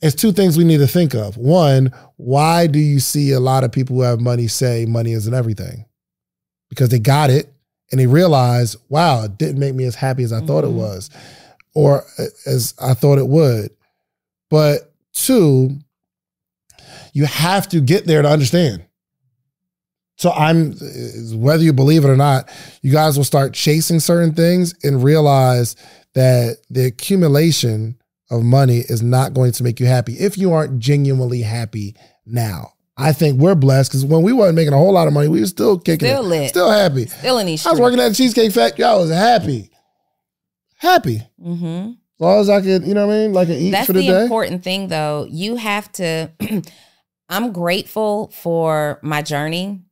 it's 0.00 0.14
two 0.14 0.32
things 0.32 0.56
we 0.56 0.64
need 0.64 0.78
to 0.78 0.86
think 0.86 1.14
of. 1.14 1.36
One, 1.36 1.92
why 2.16 2.66
do 2.66 2.78
you 2.78 3.00
see 3.00 3.32
a 3.32 3.40
lot 3.40 3.64
of 3.64 3.72
people 3.72 3.96
who 3.96 4.02
have 4.02 4.20
money 4.20 4.46
say 4.46 4.86
money 4.86 5.12
isn't 5.12 5.34
everything? 5.34 5.86
Because 6.68 6.90
they 6.90 6.98
got 6.98 7.30
it 7.30 7.52
and 7.90 8.00
they 8.00 8.06
realize, 8.06 8.76
wow, 8.88 9.24
it 9.24 9.38
didn't 9.38 9.58
make 9.58 9.74
me 9.74 9.84
as 9.84 9.94
happy 9.94 10.22
as 10.22 10.32
I 10.32 10.38
mm-hmm. 10.38 10.46
thought 10.46 10.64
it 10.64 10.68
mm-hmm. 10.68 10.78
was 10.78 11.10
or 11.74 12.04
as 12.46 12.74
I 12.80 12.94
thought 12.94 13.18
it 13.18 13.26
would. 13.26 13.70
But 14.50 14.92
two, 15.12 15.78
you 17.12 17.26
have 17.26 17.68
to 17.68 17.80
get 17.80 18.06
there 18.06 18.22
to 18.22 18.28
understand. 18.28 18.84
So 20.16 20.32
I'm 20.32 20.72
whether 21.40 21.62
you 21.62 21.72
believe 21.72 22.04
it 22.04 22.08
or 22.08 22.16
not, 22.16 22.50
you 22.82 22.90
guys 22.90 23.16
will 23.16 23.24
start 23.24 23.54
chasing 23.54 24.00
certain 24.00 24.34
things 24.34 24.74
and 24.82 25.02
realize 25.02 25.76
that 26.14 26.58
the 26.70 26.86
accumulation 26.86 27.96
of 28.30 28.42
money 28.42 28.78
is 28.78 29.02
not 29.02 29.34
going 29.34 29.52
to 29.52 29.62
make 29.62 29.80
you 29.80 29.86
happy 29.86 30.14
if 30.14 30.36
you 30.38 30.52
aren't 30.52 30.78
genuinely 30.78 31.42
happy 31.42 31.94
now. 32.26 32.72
I 32.96 33.12
think 33.12 33.40
we're 33.40 33.54
blessed 33.54 33.92
because 33.92 34.04
when 34.04 34.22
we 34.22 34.32
wasn't 34.32 34.56
making 34.56 34.72
a 34.72 34.76
whole 34.76 34.92
lot 34.92 35.06
of 35.06 35.12
money, 35.12 35.28
we 35.28 35.40
were 35.40 35.46
still 35.46 35.78
kicking 35.78 36.08
Still 36.08 36.24
it. 36.24 36.28
lit. 36.28 36.48
Still 36.50 36.70
happy. 36.70 37.06
Still 37.06 37.38
in 37.38 37.46
these 37.46 37.64
I 37.64 37.70
was 37.70 37.80
working 37.80 38.00
at 38.00 38.08
the 38.08 38.14
Cheesecake 38.14 38.52
Factory. 38.52 38.84
I 38.84 38.94
was 38.96 39.10
happy. 39.10 39.70
Happy. 40.76 41.22
Mm-hmm. 41.40 41.90
As 41.90 41.94
long 42.20 42.40
as 42.40 42.48
I 42.50 42.60
could, 42.60 42.84
you 42.84 42.94
know 42.94 43.06
what 43.06 43.14
I 43.14 43.18
mean? 43.18 43.32
Like 43.32 43.48
I 43.48 43.52
eat 43.52 43.70
That's 43.70 43.86
for 43.86 43.92
the, 43.92 44.00
the 44.00 44.12
day. 44.12 44.22
important 44.22 44.64
thing, 44.64 44.88
though. 44.88 45.26
You 45.30 45.56
have 45.56 45.90
to. 45.92 46.30
I'm 47.28 47.52
grateful 47.52 48.28
for 48.28 48.98
my 49.02 49.22
journey, 49.22 49.82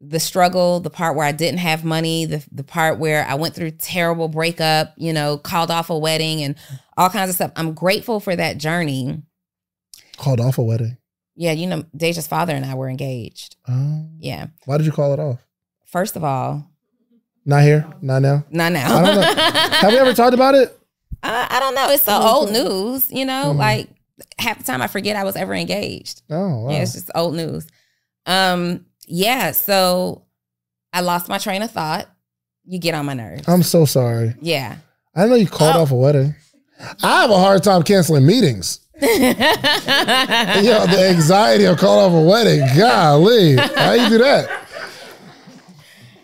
the 0.00 0.18
struggle, 0.18 0.80
the 0.80 0.88
part 0.90 1.14
where 1.14 1.26
I 1.26 1.32
didn't 1.32 1.58
have 1.58 1.84
money, 1.84 2.24
the 2.24 2.44
the 2.50 2.64
part 2.64 2.98
where 2.98 3.24
I 3.26 3.34
went 3.34 3.54
through 3.54 3.72
terrible 3.72 4.28
breakup, 4.28 4.94
you 4.96 5.12
know, 5.12 5.36
called 5.38 5.70
off 5.70 5.90
a 5.90 5.98
wedding 5.98 6.42
and 6.42 6.56
all 7.00 7.08
kinds 7.10 7.30
of 7.30 7.34
stuff. 7.36 7.52
I'm 7.56 7.72
grateful 7.74 8.20
for 8.20 8.34
that 8.36 8.58
journey. 8.58 9.22
Called 10.18 10.40
off 10.40 10.58
a 10.58 10.62
wedding. 10.62 10.98
Yeah, 11.34 11.52
you 11.52 11.66
know, 11.66 11.84
Deja's 11.96 12.26
father 12.26 12.54
and 12.54 12.64
I 12.66 12.74
were 12.74 12.88
engaged. 12.90 13.56
Oh. 13.66 14.06
Yeah. 14.18 14.48
Why 14.66 14.76
did 14.76 14.84
you 14.86 14.92
call 14.92 15.12
it 15.14 15.18
off? 15.18 15.38
First 15.86 16.14
of 16.16 16.22
all, 16.24 16.70
Not 17.46 17.62
here? 17.62 17.86
Not 18.02 18.20
now? 18.22 18.44
not 18.50 18.72
now. 18.72 18.98
I 18.98 19.02
don't 19.02 19.14
know. 19.16 19.22
Have 19.80 19.92
we 19.92 19.98
ever 19.98 20.12
talked 20.12 20.34
about 20.34 20.54
it? 20.54 20.76
I, 21.22 21.46
I 21.50 21.60
don't 21.60 21.74
know. 21.74 21.88
It's 21.90 22.02
so 22.02 22.20
old 22.20 22.52
news, 22.52 23.10
you 23.10 23.24
know. 23.24 23.52
Mhm. 23.54 23.56
Like 23.56 23.88
half 24.38 24.58
the 24.58 24.64
time, 24.64 24.82
I 24.82 24.86
forget 24.88 25.16
I 25.16 25.24
was 25.24 25.36
ever 25.36 25.54
engaged. 25.54 26.22
Oh, 26.30 26.64
wow. 26.64 26.70
Yeah, 26.70 26.82
it's 26.82 26.92
just 26.92 27.10
old 27.14 27.34
news. 27.34 27.66
Um, 28.26 28.84
yeah. 29.06 29.52
So 29.52 30.26
I 30.92 31.00
lost 31.00 31.28
my 31.30 31.38
train 31.38 31.62
of 31.62 31.70
thought. 31.70 32.08
You 32.66 32.78
get 32.78 32.94
on 32.94 33.06
my 33.06 33.14
nerves. 33.14 33.48
I'm 33.48 33.62
so 33.62 33.84
sorry. 33.86 34.34
yeah. 34.42 34.76
I 35.16 35.26
know 35.26 35.34
you 35.34 35.46
called 35.48 35.74
Oh. 35.76 35.82
off 35.82 35.90
a 35.90 35.96
wedding. 35.96 36.34
I 37.02 37.20
have 37.22 37.30
a 37.30 37.38
hard 37.38 37.62
time 37.62 37.82
canceling 37.82 38.26
meetings. 38.26 38.80
Yo, 39.00 39.08
the 39.08 41.06
anxiety 41.14 41.64
of 41.64 41.78
calling 41.78 42.04
off 42.04 42.12
a 42.12 42.26
wedding. 42.26 42.60
Golly. 42.76 43.56
How 43.56 43.92
you 43.92 44.08
do 44.10 44.18
that? 44.18 44.66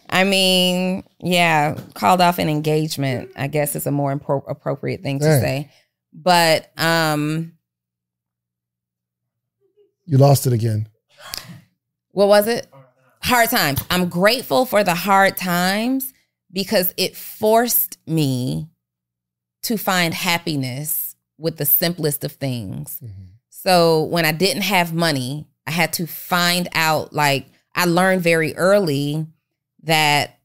I 0.09 0.25
mean, 0.25 1.03
yeah, 1.21 1.77
called 1.95 2.21
off 2.21 2.39
an 2.39 2.49
engagement. 2.49 3.31
I 3.37 3.47
guess 3.49 3.75
is 3.77 3.87
a 3.87 3.91
more 3.91 4.17
impro- 4.17 4.45
appropriate 4.49 5.03
thing 5.03 5.19
to 5.21 5.25
Dang. 5.25 5.41
say. 5.41 5.71
But 6.13 6.71
um, 6.79 7.53
You 10.05 10.19
lost 10.19 10.47
it 10.47 10.53
again. 10.53 10.89
what 12.13 12.29
was 12.29 12.47
it? 12.47 12.67
Hard 13.23 13.51
times. 13.51 13.83
I'm 13.91 14.09
grateful 14.09 14.65
for 14.67 14.85
the 14.85 14.95
hard 14.95 15.37
times 15.37 16.13
because 16.53 16.95
it 16.97 17.17
forced 17.17 17.99
me 18.07 18.69
to 19.67 19.77
find 19.77 20.15
happiness 20.15 21.17
with 21.39 21.57
the 21.57 21.67
simplest 21.67 22.25
of 22.25 22.33
things. 22.33 23.01
Mm-hmm. 23.03 23.23
So 23.51 24.05
when 24.05 24.25
I 24.25 24.33
didn't 24.33 24.63
have 24.63 24.95
money, 24.95 25.47
I 25.67 25.73
had 25.73 25.93
to 25.95 26.07
find 26.07 26.69
out, 26.73 27.13
like, 27.13 27.47
I 27.75 27.87
learned 27.87 28.23
very 28.23 28.57
early 28.57 29.27
that, 29.83 30.39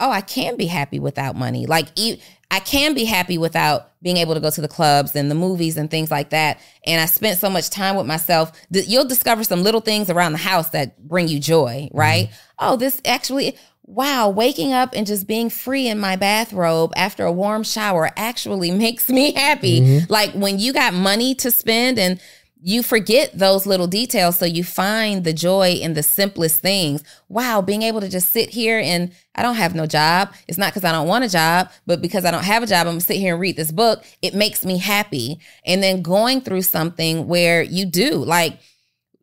oh, 0.00 0.10
I 0.10 0.22
can 0.22 0.56
be 0.56 0.66
happy 0.66 0.98
without 0.98 1.36
money. 1.36 1.66
Like, 1.66 1.88
e- 1.96 2.20
I 2.50 2.60
can 2.60 2.94
be 2.94 3.04
happy 3.04 3.38
without 3.38 3.90
being 4.02 4.16
able 4.16 4.34
to 4.34 4.40
go 4.40 4.50
to 4.50 4.60
the 4.60 4.68
clubs 4.68 5.14
and 5.16 5.30
the 5.30 5.34
movies 5.34 5.76
and 5.76 5.90
things 5.90 6.10
like 6.10 6.30
that. 6.30 6.60
And 6.84 7.00
I 7.00 7.06
spent 7.06 7.38
so 7.38 7.48
much 7.48 7.70
time 7.70 7.96
with 7.96 8.06
myself 8.06 8.52
you'll 8.70 9.06
discover 9.06 9.44
some 9.44 9.62
little 9.62 9.80
things 9.80 10.10
around 10.10 10.32
the 10.32 10.38
house 10.38 10.70
that 10.70 11.06
bring 11.06 11.28
you 11.28 11.38
joy, 11.38 11.88
right? 11.92 12.26
Mm-hmm. 12.26 12.36
Oh, 12.58 12.76
this 12.76 13.00
actually, 13.04 13.56
wow, 13.84 14.28
waking 14.28 14.72
up 14.72 14.90
and 14.94 15.06
just 15.06 15.26
being 15.26 15.50
free 15.50 15.88
in 15.88 15.98
my 15.98 16.16
bathrobe 16.16 16.92
after 16.96 17.24
a 17.24 17.32
warm 17.32 17.62
shower 17.64 18.10
actually 18.16 18.70
makes 18.84 19.08
me 19.08 19.32
happy. 19.32 19.80
Mm-hmm. 19.80 20.12
Like 20.12 20.32
when 20.32 20.58
you 20.58 20.72
got 20.72 20.94
money 20.94 21.34
to 21.36 21.50
spend 21.50 21.98
and 21.98 22.20
you 22.64 22.84
forget 22.84 23.36
those 23.36 23.66
little 23.66 23.88
details 23.88 24.38
so 24.38 24.44
you 24.44 24.62
find 24.62 25.24
the 25.24 25.32
joy 25.32 25.72
in 25.72 25.94
the 25.94 26.02
simplest 26.02 26.60
things. 26.60 27.02
Wow 27.28 27.60
being 27.60 27.82
able 27.82 28.00
to 28.00 28.08
just 28.08 28.30
sit 28.30 28.50
here 28.50 28.78
and 28.78 29.12
i 29.34 29.42
don't 29.42 29.56
have 29.56 29.74
no 29.74 29.84
job. 29.84 30.32
It's 30.46 30.58
not 30.58 30.72
because 30.72 30.84
i 30.84 30.92
don't 30.92 31.08
want 31.08 31.24
a 31.24 31.28
job 31.28 31.70
but 31.86 32.00
because 32.00 32.24
i 32.24 32.30
don't 32.30 32.44
have 32.44 32.62
a 32.62 32.66
job 32.66 32.86
i'm 32.86 32.92
gonna 32.92 33.00
sit 33.00 33.16
here 33.16 33.34
and 33.34 33.40
read 33.40 33.56
this 33.56 33.72
book. 33.72 34.04
It 34.22 34.34
makes 34.34 34.64
me 34.64 34.78
happy. 34.78 35.40
And 35.66 35.82
then 35.82 36.02
going 36.02 36.40
through 36.40 36.62
something 36.62 37.26
where 37.26 37.62
you 37.62 37.84
do 37.84 38.14
like 38.14 38.60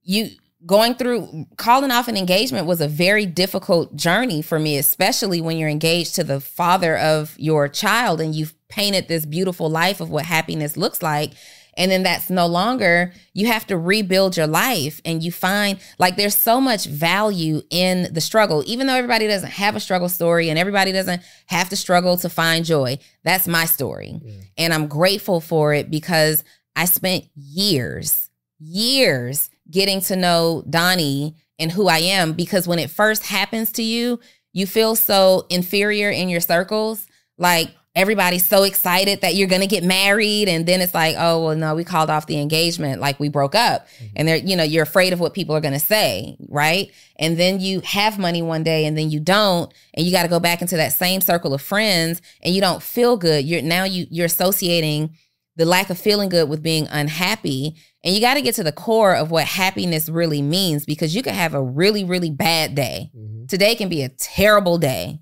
you 0.04 0.32
going 0.66 0.94
through 0.96 1.46
calling 1.58 1.92
off 1.92 2.08
an 2.08 2.18
engagement 2.18 2.68
was 2.68 2.82
a 2.82 2.88
very 2.88 3.26
difficult 3.26 3.96
journey 3.96 4.42
for 4.42 4.60
me 4.60 4.78
especially 4.78 5.40
when 5.40 5.58
you're 5.58 5.70
engaged 5.70 6.16
to 6.16 6.24
the 6.24 6.42
father 6.42 6.98
of 6.98 7.34
your 7.38 7.70
child 7.70 8.20
and 8.20 8.36
you've 8.36 8.54
painted 8.70 9.08
this 9.08 9.26
beautiful 9.26 9.70
life 9.70 10.00
of 10.00 10.10
what 10.10 10.26
happiness 10.26 10.78
looks 10.78 11.02
like. 11.02 11.34
And 11.76 11.92
then 11.92 12.04
that's 12.04 12.30
no 12.30 12.46
longer 12.46 13.14
you 13.34 13.48
have 13.48 13.66
to 13.68 13.78
rebuild 13.78 14.36
your 14.36 14.48
life 14.48 15.02
and 15.06 15.24
you 15.24 15.32
find 15.32 15.80
like 15.98 16.18
there's 16.18 16.36
so 16.36 16.60
much 16.60 16.86
value 16.86 17.62
in 17.70 18.14
the 18.14 18.22
struggle. 18.22 18.64
Even 18.66 18.88
though 18.88 18.96
everybody 18.96 19.28
doesn't 19.28 19.52
have 19.52 19.76
a 19.76 19.80
struggle 19.80 20.10
story 20.10 20.50
and 20.50 20.60
everybody 20.60 20.92
doesn't 20.92 21.22
have 21.48 21.70
to 21.70 21.76
struggle 21.76 22.18
to 22.18 22.30
find 22.30 22.66
joy 22.66 22.98
that's 23.24 23.48
my 23.48 23.66
story. 23.66 24.20
And 24.58 24.74
i'm 24.74 24.88
grateful 24.88 25.42
for 25.42 25.74
it 25.74 25.90
because 25.90 26.44
i 26.76 26.86
spent 26.86 27.26
years 27.36 28.30
years 28.60 29.50
getting 29.72 30.02
to 30.02 30.16
know 30.16 30.64
donnie 30.70 31.36
and 31.58 31.72
who 31.72 31.88
i 31.88 31.98
am 31.98 32.34
because 32.34 32.68
when 32.68 32.80
it 32.80 32.90
first 32.90 33.26
happens 33.26 33.72
to 33.72 33.84
you 33.84 34.20
you 34.54 34.66
feel 34.66 34.96
so 34.96 35.46
inferior 35.50 36.10
in 36.10 36.30
your 36.30 36.42
circles. 36.42 37.08
Like 37.38 37.70
everybody's 37.96 38.46
so 38.46 38.64
excited 38.64 39.22
that 39.22 39.36
you're 39.36 39.48
going 39.48 39.62
to 39.62 39.68
get 39.68 39.84
married 39.84 40.48
and 40.48 40.66
then 40.66 40.80
it's 40.80 40.94
like 40.94 41.16
oh 41.18 41.44
well 41.44 41.56
no 41.56 41.74
we 41.74 41.84
called 41.84 42.10
off 42.10 42.28
the 42.28 42.40
engagement. 42.40 43.02
Like 43.02 43.20
we 43.20 43.30
broke 43.30 43.56
up. 43.56 43.88
Mm-hmm. 43.88 44.06
And 44.16 44.28
they're 44.28 44.38
you 44.38 44.56
know 44.56 44.64
you're 44.64 44.84
afraid 44.84 45.14
of 45.14 45.20
what 45.20 45.34
people 45.34 45.56
are 45.56 45.62
going 45.62 45.74
to 45.74 45.80
say 45.80 46.36
right? 46.48 46.92
And 47.18 47.38
then 47.38 47.60
you 47.60 47.82
have 47.82 48.18
money 48.18 48.42
one 48.42 48.64
day 48.64 48.86
and 48.86 48.98
then 48.98 49.10
you 49.10 49.20
don't 49.20 49.74
and 49.94 50.06
you 50.06 50.12
got 50.12 50.24
to 50.24 50.30
go 50.30 50.40
back 50.40 50.62
into 50.62 50.78
that 50.78 50.94
same 50.94 51.22
circle 51.22 51.54
of 51.54 51.62
friends 51.62 52.22
and 52.42 52.54
you 52.54 52.62
don't 52.62 52.84
feel 52.84 53.18
good. 53.18 53.46
You're 53.46 53.62
now 53.62 53.84
you 53.84 54.08
you're 54.10 54.26
associating 54.26 55.16
the 55.60 55.66
lack 55.66 55.90
of 55.90 56.00
feeling 56.00 56.30
good 56.30 56.50
with 56.50 56.64
being 56.64 56.88
unhappy 56.90 57.76
and 58.04 58.16
you 58.16 58.22
got 58.22 58.36
to 58.36 58.42
get 58.42 58.56
to 58.56 58.64
the 58.64 58.72
core 58.72 59.14
of 59.14 59.30
what 59.30 59.46
happiness 59.46 60.10
really 60.10 60.42
means 60.42 60.86
because 60.86 61.14
you 61.14 61.22
can 61.22 61.36
have 61.36 61.54
a 61.54 61.62
really 61.62 62.04
really 62.04 62.32
bad 62.32 62.74
day 62.74 63.12
mm-hmm. 63.16 63.46
today 63.46 63.76
can 63.76 63.90
be 63.90 64.02
a 64.02 64.10
terrible 64.10 64.78
day 64.78 65.20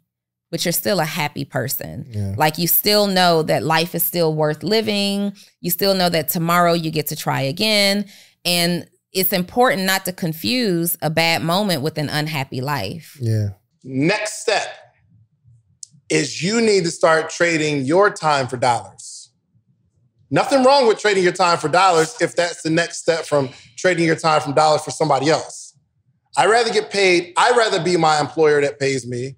but 0.50 0.63
you're 0.63 0.71
still 0.71 1.00
a 1.00 1.06
happy 1.06 1.43
person. 1.43 2.06
Yeah. 2.10 2.36
Like 2.38 2.58
you 2.58 2.67
still 2.67 3.08
know 3.08 3.43
that 3.43 3.63
life 3.63 3.93
is 3.95 4.04
still 4.04 4.34
worth 4.34 4.63
living. 4.63 5.34
You 5.62 5.71
still 5.71 5.93
know 5.93 6.10
that 6.10 6.30
tomorrow 6.30 6.73
you 6.73 6.91
get 6.91 7.08
to 7.08 7.15
try 7.15 7.41
again. 7.41 8.06
And 8.45 8.89
it's 9.12 9.34
important 9.34 9.84
not 9.84 10.06
to 10.06 10.13
confuse 10.13 10.97
a 11.02 11.10
bad 11.10 11.41
moment 11.41 11.82
with 11.82 11.97
an 11.97 12.10
unhappy 12.10 12.62
life. 12.62 13.17
Yeah. 13.19 13.50
Next 13.84 14.41
step 14.41 14.67
is 16.10 16.41
you 16.41 16.62
need 16.62 16.86
to 16.86 16.91
start 16.91 17.30
trading 17.30 17.84
your 17.84 18.10
time 18.10 18.47
for 18.47 18.58
dollars. 18.58 18.96
Nothing 20.29 20.63
wrong 20.63 20.87
with 20.87 20.99
trading 20.99 21.23
your 21.23 21.33
time 21.33 21.57
for 21.57 21.69
dollars 21.69 22.15
if 22.21 22.35
that's 22.35 22.61
the 22.61 22.69
next 22.69 22.97
step 22.97 23.25
from 23.25 23.49
trading 23.77 24.05
your 24.05 24.15
time 24.15 24.41
from 24.41 24.53
dollars 24.53 24.83
for 24.83 24.91
somebody 24.91 25.29
else. 25.29 25.77
I'd 26.35 26.49
rather 26.49 26.71
get 26.71 26.91
paid, 26.91 27.33
I'd 27.37 27.55
rather 27.55 27.81
be 27.81 27.97
my 27.97 28.19
employer 28.19 28.61
that 28.61 28.79
pays 28.79 29.07
me 29.07 29.37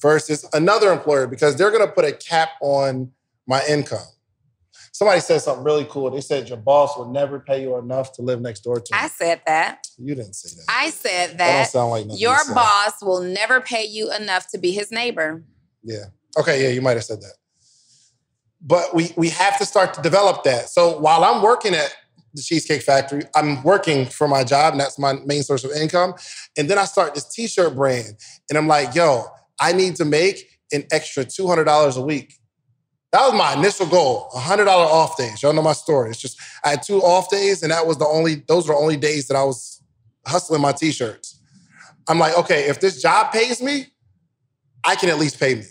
versus 0.00 0.48
another 0.52 0.92
employer 0.92 1.26
because 1.26 1.56
they're 1.56 1.70
gonna 1.70 1.90
put 1.90 2.04
a 2.04 2.12
cap 2.12 2.50
on 2.60 3.10
my 3.46 3.62
income. 3.68 4.06
Somebody 4.92 5.20
said 5.20 5.40
something 5.42 5.64
really 5.64 5.86
cool. 5.90 6.10
They 6.10 6.20
said 6.20 6.48
your 6.48 6.58
boss 6.58 6.96
will 6.96 7.10
never 7.10 7.38
pay 7.38 7.62
you 7.62 7.76
enough 7.76 8.12
to 8.14 8.22
live 8.22 8.40
next 8.40 8.60
door 8.60 8.80
to 8.80 8.88
you. 8.92 8.98
I 8.98 9.08
said 9.08 9.42
that. 9.46 9.86
you 9.96 10.14
didn't 10.14 10.34
say 10.34 10.56
that. 10.56 10.64
I 10.68 10.90
said 10.90 11.38
that 11.38 11.56
don't 11.56 11.66
sound 11.68 11.90
like 11.90 12.06
nothing 12.06 12.20
Your 12.20 12.38
boss 12.54 12.94
will 13.02 13.20
never 13.20 13.60
pay 13.60 13.84
you 13.84 14.12
enough 14.12 14.48
to 14.50 14.58
be 14.58 14.72
his 14.72 14.90
neighbor. 14.90 15.44
Yeah. 15.82 16.06
Okay. 16.38 16.62
Yeah, 16.62 16.70
you 16.70 16.80
might 16.80 16.96
have 16.96 17.04
said 17.04 17.20
that. 17.20 17.34
But 18.60 18.94
we 18.94 19.12
we 19.16 19.28
have 19.30 19.58
to 19.58 19.64
start 19.66 19.94
to 19.94 20.02
develop 20.02 20.42
that. 20.44 20.68
So 20.68 20.98
while 20.98 21.24
I'm 21.24 21.42
working 21.42 21.74
at 21.74 21.94
the 22.34 22.42
Cheesecake 22.42 22.82
Factory, 22.82 23.22
I'm 23.34 23.62
working 23.62 24.06
for 24.06 24.28
my 24.28 24.44
job, 24.44 24.72
and 24.72 24.80
that's 24.80 24.98
my 24.98 25.14
main 25.24 25.42
source 25.42 25.64
of 25.64 25.70
income. 25.72 26.14
And 26.56 26.68
then 26.68 26.78
I 26.78 26.84
start 26.84 27.14
this 27.14 27.28
T-shirt 27.28 27.74
brand, 27.74 28.16
and 28.48 28.58
I'm 28.58 28.66
like, 28.66 28.94
yo, 28.94 29.26
I 29.60 29.72
need 29.72 29.96
to 29.96 30.04
make 30.04 30.48
an 30.72 30.84
extra 30.90 31.24
two 31.24 31.46
hundred 31.46 31.64
dollars 31.64 31.96
a 31.96 32.02
week. 32.02 32.34
That 33.12 33.22
was 33.22 33.32
my 33.32 33.54
initial 33.54 33.86
goal, 33.86 34.28
hundred 34.34 34.64
dollar 34.64 34.84
off 34.84 35.16
days. 35.16 35.42
Y'all 35.42 35.52
know 35.52 35.62
my 35.62 35.72
story. 35.72 36.10
It's 36.10 36.20
just 36.20 36.38
I 36.64 36.70
had 36.70 36.82
two 36.82 37.00
off 37.00 37.30
days, 37.30 37.62
and 37.62 37.72
that 37.72 37.86
was 37.86 37.96
the 37.96 38.06
only 38.06 38.42
those 38.48 38.68
were 38.68 38.74
the 38.74 38.80
only 38.80 38.96
days 38.96 39.28
that 39.28 39.36
I 39.36 39.44
was 39.44 39.82
hustling 40.26 40.60
my 40.60 40.72
T-shirts. 40.72 41.40
I'm 42.08 42.18
like, 42.18 42.36
okay, 42.38 42.68
if 42.68 42.80
this 42.80 43.00
job 43.00 43.32
pays 43.32 43.62
me, 43.62 43.86
I 44.84 44.96
can 44.96 45.08
at 45.10 45.18
least 45.18 45.38
pay 45.38 45.54
me. 45.54 45.64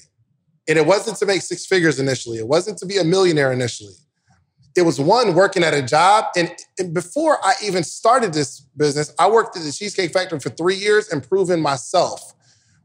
And 0.67 0.77
it 0.77 0.86
wasn't 0.86 1.17
to 1.17 1.25
make 1.25 1.41
six 1.41 1.65
figures 1.65 1.99
initially. 1.99 2.38
It 2.38 2.47
wasn't 2.47 2.77
to 2.80 2.86
be 2.86 2.97
a 2.97 3.03
millionaire 3.03 3.51
initially. 3.51 3.93
It 4.75 4.82
was 4.84 4.99
one 4.99 5.34
working 5.34 5.63
at 5.63 5.73
a 5.73 5.82
job. 5.82 6.25
And, 6.36 6.51
and 6.77 6.93
before 6.93 7.43
I 7.43 7.53
even 7.63 7.84
started 7.84 8.34
this 8.34 8.60
business, 8.77 9.13
I 9.17 9.30
worked 9.30 9.58
at 9.58 9.63
the 9.63 9.71
Cheesecake 9.71 10.12
Factory 10.12 10.39
for 10.39 10.49
three 10.49 10.75
years, 10.75 11.12
improving 11.12 11.62
myself. 11.62 12.34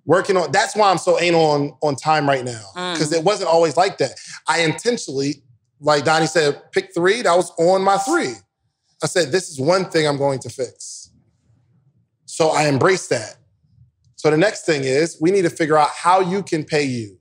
Working 0.05 0.37
on 0.37 0.51
that's 0.51 0.75
why 0.75 0.91
I'm 0.91 0.99
so 0.99 1.21
anal 1.21 1.43
on, 1.43 1.73
on 1.81 1.95
time 1.95 2.27
right 2.29 2.45
now. 2.45 2.65
Mm. 2.75 2.95
Because 2.95 3.13
it 3.13 3.23
wasn't 3.23 3.51
always 3.51 3.77
like 3.77 3.99
that. 3.99 4.13
I 4.49 4.63
intentionally, 4.63 5.43
like 5.81 6.05
Donnie 6.05 6.27
said, 6.27 6.61
pick 6.73 6.95
three. 6.95 7.23
That 7.23 7.37
was 7.37 7.53
on 7.59 7.83
my 7.83 7.99
three. 7.99 8.35
I 9.03 9.07
said, 9.07 9.31
this 9.31 9.49
is 9.49 9.61
one 9.61 9.91
thing 9.91 10.09
I'm 10.09 10.17
going 10.17 10.39
to 10.41 10.49
fix. 10.49 11.11
So 12.25 12.49
I 12.49 12.67
embrace 12.69 13.09
that. 13.09 13.37
So 14.17 14.31
the 14.31 14.37
next 14.37 14.65
thing 14.65 14.85
is 14.85 15.19
we 15.21 15.31
need 15.31 15.43
to 15.43 15.51
figure 15.51 15.77
out 15.77 15.91
how 15.91 16.21
you 16.21 16.43
can 16.43 16.65
pay 16.65 16.85
you. 16.85 17.19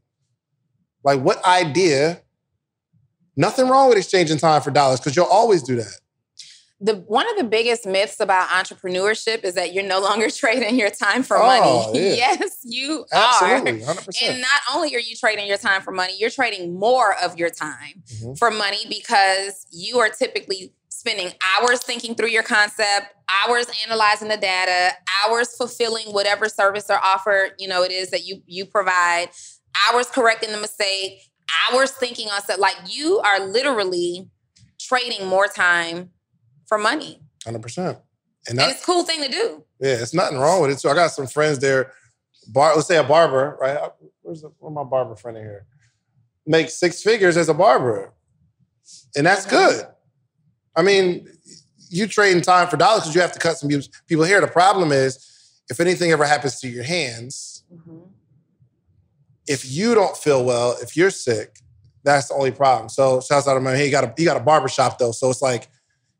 Like 1.04 1.22
what 1.22 1.44
idea? 1.46 2.22
Nothing 3.36 3.70
wrong 3.70 3.90
with 3.90 3.98
exchanging 3.98 4.38
time 4.38 4.62
for 4.62 4.72
dollars 4.72 5.00
because 5.00 5.16
you'll 5.16 5.26
always 5.26 5.64
do 5.64 5.76
that. 5.78 6.00
The 6.84 6.96
one 6.96 7.30
of 7.30 7.38
the 7.38 7.44
biggest 7.44 7.86
myths 7.86 8.20
about 8.20 8.50
entrepreneurship 8.50 9.44
is 9.44 9.54
that 9.54 9.72
you're 9.74 9.84
no 9.84 10.00
longer 10.00 10.30
trading 10.36 10.78
your 10.80 10.90
time 10.90 11.22
for 11.24 11.38
Oh, 11.38 11.46
money. 11.46 12.00
yeah. 12.00 12.14
yes, 12.40 12.58
you 12.64 13.06
Absolutely, 13.12 13.84
are. 13.84 13.94
100%. 13.94 14.22
And 14.30 14.42
not 14.42 14.62
only 14.74 14.96
are 14.96 15.00
you 15.00 15.16
trading 15.16 15.48
your 15.48 15.58
time 15.58 15.82
for 15.82 15.92
money, 15.92 16.16
you're 16.20 16.32
trading 16.32 16.78
more 16.78 17.16
of 17.24 17.38
your 17.38 17.50
time 17.50 18.04
Mhm. 18.12 18.38
for 18.38 18.50
money 18.52 18.86
because 18.90 19.66
you 19.72 20.00
are 20.00 20.10
typically 20.10 20.74
spending 20.90 21.32
hours 21.60 21.82
thinking 21.82 22.16
through 22.16 22.30
your 22.30 22.44
concept, 22.44 23.08
hours 23.48 23.68
analyzing 23.88 24.28
the 24.28 24.38
data, 24.38 24.92
hours 25.26 25.56
fulfilling 25.56 26.08
whatever 26.14 26.50
service 26.50 26.86
or 26.90 26.98
offer, 27.04 27.52
you 27.58 27.68
know, 27.68 27.84
it 27.84 27.92
is 27.92 28.10
that 28.10 28.26
you 28.26 28.42
you 28.46 28.66
provide, 28.66 29.30
hours 29.90 30.08
correcting 30.08 30.52
the 30.52 30.58
mistake, 30.60 31.30
hours 31.72 31.92
thinking 31.92 32.30
on 32.30 32.42
stuff. 32.42 32.60
Like 32.60 32.76
you 32.88 33.20
are 33.20 33.40
literally 33.48 34.30
trading 34.80 35.28
more 35.28 35.48
time 35.48 36.12
for 36.68 36.78
money. 36.78 37.22
100%. 37.46 38.00
And 38.50 38.60
And 38.60 38.72
it's 38.72 38.82
a 38.82 38.86
cool 38.86 39.04
thing 39.04 39.22
to 39.24 39.30
do. 39.30 39.64
yeah, 39.80 39.94
it's 39.96 40.14
nothing 40.14 40.38
wrong 40.38 40.62
with 40.62 40.72
it. 40.72 40.80
So 40.80 40.90
I 40.90 40.96
got 40.96 41.12
some 41.12 41.28
friends 41.28 41.60
there, 41.60 41.92
bar, 42.48 42.76
let's 42.76 42.88
say 42.88 42.98
a 42.98 43.04
barber, 43.04 43.58
right? 43.62 43.78
Where's, 44.22 44.42
the, 44.42 44.52
where's 44.60 44.74
my 44.74 44.84
barber 44.84 45.16
friend 45.16 45.38
in 45.38 45.44
here? 45.44 45.66
Makes 46.48 46.74
six 46.80 47.04
figures 47.04 47.38
as 47.38 47.50
a 47.50 47.54
barber. 47.54 48.14
And 49.16 49.26
that's 49.28 49.46
Mhm. 49.46 49.50
good. 49.52 49.88
I 50.76 50.82
mean, 50.82 51.28
you 51.90 52.08
trading 52.08 52.42
time 52.42 52.68
for 52.68 52.78
dollars 52.78 53.02
because 53.04 53.16
you 53.16 53.22
have 53.22 53.34
to 53.34 53.40
cut 53.40 53.58
some 53.58 53.70
people- 53.70 53.88
people 54.08 54.24
here. 54.24 54.42
The 54.42 54.48
problem 54.48 54.92
is, 54.92 55.20
if 55.70 55.80
anything 55.80 56.12
ever 56.12 56.26
happens 56.26 56.60
to 56.62 56.68
your 56.68 56.84
hands, 56.84 57.64
if 59.48 59.70
you 59.70 59.96
don't 59.96 60.16
feel 60.16 60.44
well, 60.44 60.76
if 60.82 60.96
you're 60.96 61.12
sick, 61.12 61.60
that's 62.04 62.30
the 62.30 62.36
only 62.36 62.52
problem. 62.52 62.90
So 62.90 63.22
shouts 63.22 63.48
out 63.48 63.60
to 63.60 63.60
him. 63.60 63.78
He 63.78 63.90
got 63.90 64.04
a 64.04 64.14
he 64.18 64.26
got 64.26 64.38
a 64.38 64.44
barber 64.44 64.68
shop 64.68 64.98
though. 64.98 65.12
So 65.12 65.30
it's 65.30 65.42
like 65.42 65.68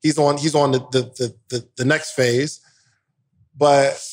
he's 0.02 0.18
on 0.18 0.38
he's 0.38 0.56
on 0.56 0.72
the 0.72 0.80
the 0.92 1.02
the, 1.18 1.36
the, 1.50 1.68
the 1.78 1.86
next 1.86 2.12
phase. 2.12 2.62
But 3.58 4.04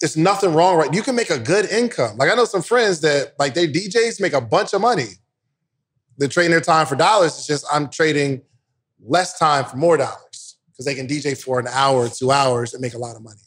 it's 0.00 0.16
nothing 0.16 0.54
wrong, 0.54 0.76
right? 0.76 0.92
You 0.92 1.02
can 1.02 1.14
make 1.14 1.30
a 1.30 1.38
good 1.38 1.66
income. 1.70 2.16
Like 2.16 2.30
I 2.30 2.34
know 2.34 2.44
some 2.44 2.62
friends 2.62 3.00
that 3.00 3.34
like 3.38 3.54
they 3.54 3.66
DJs 3.66 4.20
make 4.20 4.32
a 4.32 4.40
bunch 4.40 4.72
of 4.72 4.80
money. 4.80 5.08
They're 6.16 6.28
trading 6.28 6.50
their 6.50 6.60
time 6.60 6.86
for 6.86 6.96
dollars. 6.96 7.38
It's 7.38 7.46
just 7.46 7.64
I'm 7.72 7.88
trading 7.88 8.42
less 9.04 9.38
time 9.38 9.64
for 9.64 9.76
more 9.76 9.96
dollars 9.96 10.56
because 10.70 10.84
they 10.84 10.94
can 10.94 11.06
DJ 11.06 11.40
for 11.40 11.60
an 11.60 11.68
hour 11.68 12.08
two 12.08 12.30
hours 12.30 12.74
and 12.74 12.80
make 12.80 12.94
a 12.94 12.98
lot 12.98 13.16
of 13.16 13.22
money. 13.22 13.40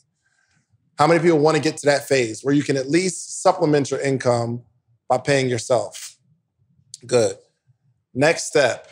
How 0.97 1.07
many 1.07 1.19
people 1.19 1.39
want 1.39 1.57
to 1.57 1.63
get 1.63 1.77
to 1.77 1.85
that 1.87 2.07
phase 2.07 2.43
where 2.43 2.53
you 2.53 2.63
can 2.63 2.77
at 2.77 2.89
least 2.89 3.41
supplement 3.41 3.89
your 3.89 3.99
income 3.99 4.63
by 5.11 5.17
paying 5.17 5.49
yourself? 5.49 6.15
Good. 7.05 7.35
Next 8.13 8.45
step, 8.45 8.87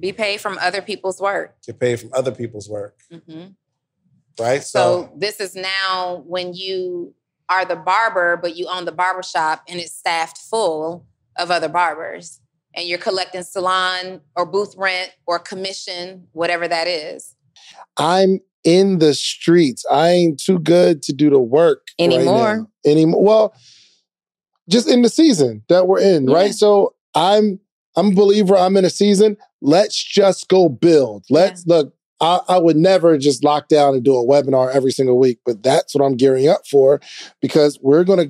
Be 0.00 0.10
paid 0.10 0.40
from 0.40 0.56
other 0.62 0.80
people's 0.80 1.20
work. 1.20 1.54
get 1.66 1.78
paid 1.78 2.00
from 2.00 2.08
other 2.14 2.32
people's 2.32 2.70
work, 2.70 2.98
Mhm. 3.12 3.54
right? 4.40 4.62
So 4.64 5.12
this 5.14 5.40
is 5.40 5.54
now 5.54 6.22
when 6.26 6.54
you 6.54 7.14
are 7.50 7.66
the 7.66 7.76
barber, 7.76 8.38
but 8.38 8.56
you 8.56 8.66
own 8.66 8.86
the 8.86 8.92
barber 8.92 9.22
shop 9.22 9.62
and 9.68 9.78
it's 9.78 9.92
staffed 9.94 10.38
full 10.38 11.04
of 11.36 11.50
other 11.50 11.68
barbers. 11.68 12.40
And 12.74 12.88
you're 12.88 12.98
collecting 12.98 13.42
salon 13.42 14.22
or 14.34 14.46
booth 14.46 14.74
rent 14.78 15.12
or 15.26 15.38
commission, 15.38 16.28
whatever 16.32 16.66
that 16.66 16.88
is. 16.88 17.34
I'm 17.98 18.40
in 18.64 19.00
the 19.00 19.12
streets. 19.12 19.84
I 19.90 20.08
ain't 20.12 20.40
too 20.40 20.58
good 20.60 21.02
to 21.02 21.12
do 21.12 21.28
the 21.28 21.38
work 21.38 21.88
right 22.00 22.10
Anymore. 22.10 22.56
now. 22.56 22.90
Anymore. 22.90 23.22
Well, 23.22 23.54
just 24.68 24.88
in 24.88 25.02
the 25.02 25.08
season 25.08 25.62
that 25.68 25.86
we're 25.86 26.00
in, 26.00 26.28
Yeah. 26.28 26.34
right? 26.36 26.54
So 26.54 26.94
I'm 27.14 27.60
I'm 27.96 28.08
a 28.12 28.14
believer. 28.14 28.56
I'm 28.56 28.76
in 28.76 28.84
a 28.84 28.90
season. 28.90 29.36
Let's 29.60 30.02
just 30.02 30.48
go 30.48 30.68
build. 30.68 31.24
Let's 31.30 31.66
look. 31.66 31.94
I, 32.20 32.40
I 32.48 32.58
would 32.58 32.76
never 32.76 33.18
just 33.18 33.42
lock 33.44 33.68
down 33.68 33.94
and 33.94 34.04
do 34.04 34.14
a 34.16 34.24
webinar 34.24 34.72
every 34.72 34.92
single 34.92 35.18
week, 35.18 35.40
but 35.44 35.62
that's 35.62 35.94
what 35.94 36.04
I'm 36.04 36.16
gearing 36.16 36.48
up 36.48 36.66
for 36.66 37.00
because 37.40 37.78
we're 37.82 38.04
gonna 38.04 38.26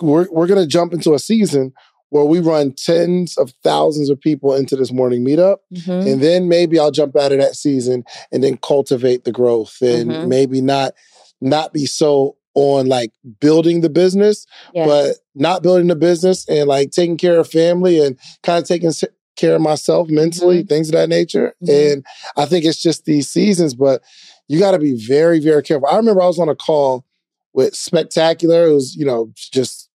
we're 0.00 0.26
we're 0.30 0.46
gonna 0.46 0.66
jump 0.66 0.92
into 0.92 1.14
a 1.14 1.18
season 1.18 1.72
where 2.10 2.24
we 2.24 2.38
run 2.38 2.72
tens 2.72 3.36
of 3.36 3.52
thousands 3.64 4.08
of 4.08 4.20
people 4.20 4.54
into 4.54 4.76
this 4.76 4.92
morning 4.92 5.24
meetup. 5.24 5.56
Mm-hmm. 5.74 6.06
And 6.08 6.22
then 6.22 6.48
maybe 6.48 6.78
I'll 6.78 6.92
jump 6.92 7.16
out 7.16 7.32
of 7.32 7.38
that 7.40 7.56
season 7.56 8.04
and 8.30 8.42
then 8.44 8.56
cultivate 8.58 9.24
the 9.24 9.32
growth 9.32 9.78
and 9.82 10.10
Mhm. 10.10 10.28
maybe 10.28 10.60
not 10.60 10.94
not 11.40 11.72
be 11.72 11.86
so 11.86 12.36
on 12.54 12.86
like 12.86 13.10
building 13.40 13.80
the 13.80 13.90
business, 13.90 14.46
Yeah. 14.74 14.86
but 14.86 15.16
not 15.34 15.62
building 15.62 15.88
the 15.88 15.96
business 15.96 16.48
and 16.48 16.68
like 16.68 16.90
taking 16.90 17.16
care 17.16 17.38
of 17.38 17.50
family 17.50 18.00
and 18.04 18.16
kind 18.42 18.62
of 18.62 18.68
taking 18.68 18.92
care 19.36 19.56
of 19.56 19.60
myself 19.60 20.08
mentally, 20.08 20.62
things 20.62 20.88
of 20.88 20.92
that 20.92 21.08
nature. 21.08 21.54
Mhm. 21.62 21.92
And 21.94 22.06
I 22.36 22.46
think 22.46 22.64
it's 22.64 22.80
just 22.80 23.04
these 23.04 23.28
seasons, 23.28 23.74
but 23.74 24.02
you 24.46 24.58
got 24.60 24.72
to 24.72 24.78
be 24.78 24.94
very, 24.94 25.40
very 25.40 25.62
careful. 25.62 25.88
I 25.88 25.96
remember 25.96 26.22
I 26.22 26.26
was 26.26 26.38
on 26.38 26.48
a 26.48 26.54
call 26.54 27.04
with 27.52 27.74
Spectacular. 27.74 28.68
It 28.68 28.74
was, 28.74 28.94
you 28.94 29.04
know, 29.04 29.30
just 29.34 29.88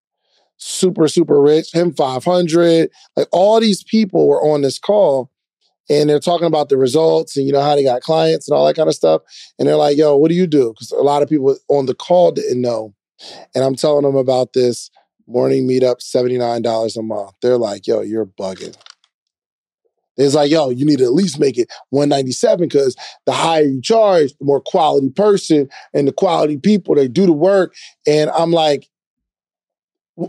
super, 0.57 1.07
super 1.07 1.41
rich, 1.41 1.71
him 1.73 1.93
500. 1.93 2.89
Like 3.15 3.27
all 3.31 3.59
these 3.61 3.83
people 3.83 4.27
were 4.27 4.41
on 4.41 4.61
this 4.61 4.77
call 4.79 5.29
and 5.89 6.09
they're 6.09 6.19
talking 6.19 6.47
about 6.47 6.69
the 6.69 6.77
results 6.77 7.35
and 7.35 7.45
you 7.45 7.53
know 7.53 7.61
how 7.61 7.75
they 7.75 7.83
got 7.83 8.01
clients 8.01 8.47
and 8.47 8.55
all 8.55 8.65
that 8.67 8.75
kind 8.75 8.89
of 8.89 8.95
stuff. 8.95 9.21
And 9.57 9.67
they're 9.67 9.75
like, 9.75 9.97
"Yo, 9.97 10.15
what 10.15 10.29
do 10.29 10.35
you 10.35 10.47
do?" 10.47 10.73
Because 10.73 10.91
a 10.91 10.97
lot 10.97 11.23
of 11.23 11.29
people 11.29 11.57
on 11.67 11.85
the 11.85 11.95
call 11.95 12.31
didn't 12.31 12.61
know. 12.61 12.93
And 13.53 13.63
I'm 13.63 13.75
telling 13.75 14.03
them 14.03 14.15
about 14.15 14.53
this 14.53 14.89
morning 15.27 15.67
meetup, 15.67 16.01
seventy 16.01 16.37
nine 16.37 16.61
dollars 16.61 16.95
a 16.95 17.01
month. 17.01 17.31
They're 17.41 17.57
like, 17.57 17.87
"Yo, 17.87 18.01
you're 18.01 18.25
bugging." 18.25 18.75
It's 20.17 20.35
like, 20.35 20.51
"Yo, 20.51 20.69
you 20.69 20.85
need 20.85 20.99
to 20.99 21.05
at 21.05 21.13
least 21.13 21.39
make 21.39 21.57
it 21.57 21.71
one 21.89 22.09
ninety 22.09 22.31
seven 22.31 22.67
because 22.67 22.95
the 23.25 23.31
higher 23.31 23.63
you 23.63 23.81
charge, 23.81 24.33
the 24.37 24.45
more 24.45 24.61
quality 24.61 25.09
person 25.09 25.69
and 25.93 26.07
the 26.07 26.11
quality 26.11 26.57
people 26.57 26.95
they 26.95 27.07
do 27.07 27.25
the 27.25 27.33
work." 27.33 27.73
And 28.05 28.29
I'm 28.31 28.51
like, 28.51 28.89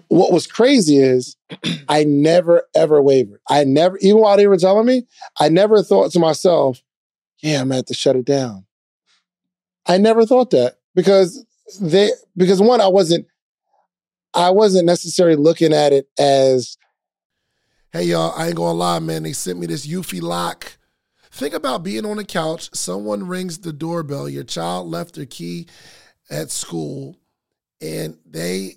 what 0.09 0.33
was 0.33 0.47
crazy 0.47 0.99
is 0.99 1.37
I 1.89 2.05
never 2.05 2.63
ever 2.75 3.03
wavered. 3.03 3.41
I 3.49 3.65
never, 3.65 3.99
even 3.99 4.21
while 4.21 4.37
they 4.37 4.47
were 4.47 4.57
telling 4.57 4.87
me, 4.87 5.07
I 5.39 5.49
never 5.49 5.83
thought 5.83 6.13
to 6.13 6.19
myself, 6.19 6.81
yeah, 7.43 7.61
I'm 7.61 7.69
gonna 7.69 7.77
have 7.77 7.87
to 7.87 7.95
shut 7.95 8.17
it 8.17 8.25
down. 8.25 8.67
I 9.87 9.99
never 9.99 10.25
thought 10.27 10.51
that 10.51 10.79
because 10.95 11.45
they 11.81 12.11
because 12.37 12.61
one, 12.61 12.81
I 12.81 12.89
wasn't 12.89 13.27
I 14.35 14.51
wasn't 14.51 14.87
necessarily 14.87 15.37
looking 15.37 15.73
at 15.73 15.93
it 15.93 16.09
as 16.19 16.77
Hey 17.93 18.05
y'all, 18.05 18.33
I 18.37 18.47
ain't 18.47 18.57
gonna 18.57 18.79
lie, 18.79 19.01
man. 19.01 19.25
They 19.25 19.33
sent 19.33 19.59
me 19.59 19.67
this 19.67 19.87
Eufy 19.87 20.23
lock. 20.23 20.79
Think 21.33 21.55
about 21.55 21.83
being 21.83 22.07
on 22.07 22.19
the 22.19 22.25
couch, 22.25 22.71
someone 22.73 23.27
rings 23.27 23.59
the 23.59 23.73
doorbell, 23.73 24.29
your 24.29 24.45
child 24.45 24.89
left 24.89 25.17
their 25.17 25.27
key 25.27 25.67
at 26.29 26.51
school, 26.51 27.17
and 27.81 28.17
they 28.25 28.77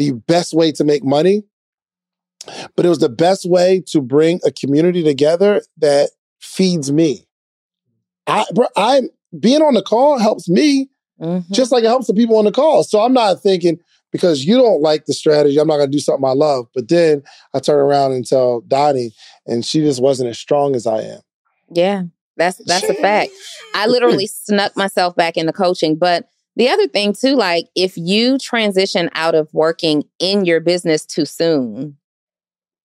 the 0.00 0.12
best 0.12 0.54
way 0.54 0.72
to 0.72 0.82
make 0.82 1.04
money, 1.04 1.44
but 2.74 2.86
it 2.86 2.88
was 2.88 3.00
the 3.00 3.10
best 3.10 3.48
way 3.48 3.84
to 3.88 4.00
bring 4.00 4.40
a 4.46 4.50
community 4.50 5.04
together 5.04 5.62
that 5.76 6.10
feeds 6.40 6.90
me. 6.90 7.26
I, 8.26 8.46
bro, 8.54 8.66
I 8.76 9.02
being 9.38 9.60
on 9.60 9.74
the 9.74 9.82
call 9.82 10.18
helps 10.18 10.48
me 10.48 10.88
mm-hmm. 11.20 11.52
just 11.52 11.70
like 11.70 11.84
it 11.84 11.88
helps 11.88 12.06
the 12.06 12.14
people 12.14 12.38
on 12.38 12.46
the 12.46 12.52
call. 12.52 12.82
So 12.82 13.00
I'm 13.00 13.12
not 13.12 13.42
thinking 13.42 13.78
because 14.10 14.44
you 14.44 14.56
don't 14.56 14.80
like 14.80 15.04
the 15.04 15.12
strategy, 15.12 15.58
I'm 15.58 15.68
not 15.68 15.76
going 15.76 15.90
to 15.90 15.96
do 15.96 16.00
something 16.00 16.24
I 16.24 16.32
love. 16.32 16.66
But 16.74 16.88
then 16.88 17.22
I 17.52 17.60
turn 17.60 17.78
around 17.78 18.12
and 18.12 18.26
tell 18.26 18.62
Donnie, 18.62 19.12
and 19.46 19.64
she 19.64 19.80
just 19.80 20.02
wasn't 20.02 20.30
as 20.30 20.38
strong 20.38 20.74
as 20.74 20.86
I 20.86 21.02
am. 21.02 21.20
Yeah, 21.70 22.04
that's 22.38 22.56
that's 22.64 22.88
a 22.88 22.94
fact. 22.94 23.32
I 23.74 23.86
literally 23.86 24.26
snuck 24.28 24.76
myself 24.76 25.14
back 25.14 25.36
into 25.36 25.52
coaching, 25.52 25.96
but 25.96 26.26
the 26.60 26.68
other 26.68 26.88
thing, 26.88 27.14
too, 27.14 27.36
like 27.36 27.68
if 27.74 27.96
you 27.96 28.36
transition 28.36 29.08
out 29.14 29.34
of 29.34 29.48
working 29.54 30.04
in 30.18 30.44
your 30.44 30.60
business 30.60 31.06
too 31.06 31.24
soon, 31.24 31.96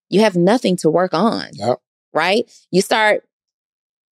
you 0.10 0.22
have 0.22 0.38
nothing 0.38 0.78
to 0.78 0.90
work 0.90 1.14
on. 1.14 1.48
Yep. 1.52 1.80
Right? 2.14 2.50
You 2.72 2.82
start, 2.82 3.28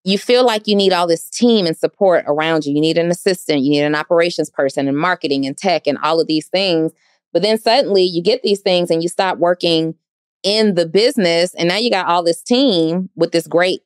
you 0.04 0.18
feel 0.18 0.44
like 0.44 0.66
you 0.66 0.76
need 0.76 0.92
all 0.92 1.06
this 1.06 1.30
team 1.30 1.64
and 1.64 1.74
support 1.74 2.24
around 2.26 2.66
you. 2.66 2.74
You 2.74 2.80
need 2.82 2.98
an 2.98 3.10
assistant, 3.10 3.62
you 3.62 3.70
need 3.70 3.84
an 3.84 3.94
operations 3.94 4.50
person 4.50 4.86
and 4.86 4.98
marketing 4.98 5.46
and 5.46 5.56
tech 5.56 5.86
and 5.86 5.96
all 6.02 6.20
of 6.20 6.26
these 6.26 6.48
things. 6.48 6.92
But 7.32 7.40
then 7.40 7.58
suddenly 7.58 8.02
you 8.02 8.22
get 8.22 8.42
these 8.42 8.60
things 8.60 8.90
and 8.90 9.02
you 9.02 9.08
stop 9.08 9.38
working 9.38 9.94
in 10.42 10.74
the 10.74 10.84
business. 10.84 11.54
And 11.54 11.70
now 11.70 11.78
you 11.78 11.90
got 11.90 12.06
all 12.06 12.22
this 12.22 12.42
team 12.42 13.08
with 13.16 13.32
this 13.32 13.46
great 13.46 13.80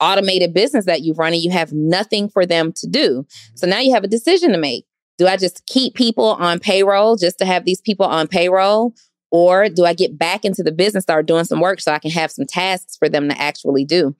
automated 0.00 0.52
business 0.52 0.86
that 0.86 1.02
you've 1.02 1.20
run 1.20 1.34
and 1.34 1.42
you 1.42 1.52
have 1.52 1.72
nothing 1.72 2.28
for 2.28 2.44
them 2.44 2.72
to 2.72 2.88
do. 2.88 3.20
Mm-hmm. 3.20 3.54
So 3.54 3.68
now 3.68 3.78
you 3.78 3.94
have 3.94 4.02
a 4.02 4.08
decision 4.08 4.50
to 4.50 4.58
make. 4.58 4.86
Do 5.18 5.26
I 5.26 5.36
just 5.36 5.66
keep 5.66 5.94
people 5.94 6.34
on 6.34 6.58
payroll 6.58 7.16
just 7.16 7.38
to 7.38 7.44
have 7.44 7.64
these 7.64 7.80
people 7.80 8.06
on 8.06 8.26
payroll? 8.26 8.94
Or 9.30 9.68
do 9.68 9.84
I 9.84 9.94
get 9.94 10.16
back 10.16 10.44
into 10.44 10.62
the 10.62 10.72
business, 10.72 11.02
start 11.02 11.26
doing 11.26 11.44
some 11.44 11.60
work 11.60 11.80
so 11.80 11.92
I 11.92 11.98
can 11.98 12.12
have 12.12 12.30
some 12.30 12.46
tasks 12.46 12.96
for 12.96 13.08
them 13.08 13.28
to 13.28 13.40
actually 13.40 13.84
do? 13.84 14.14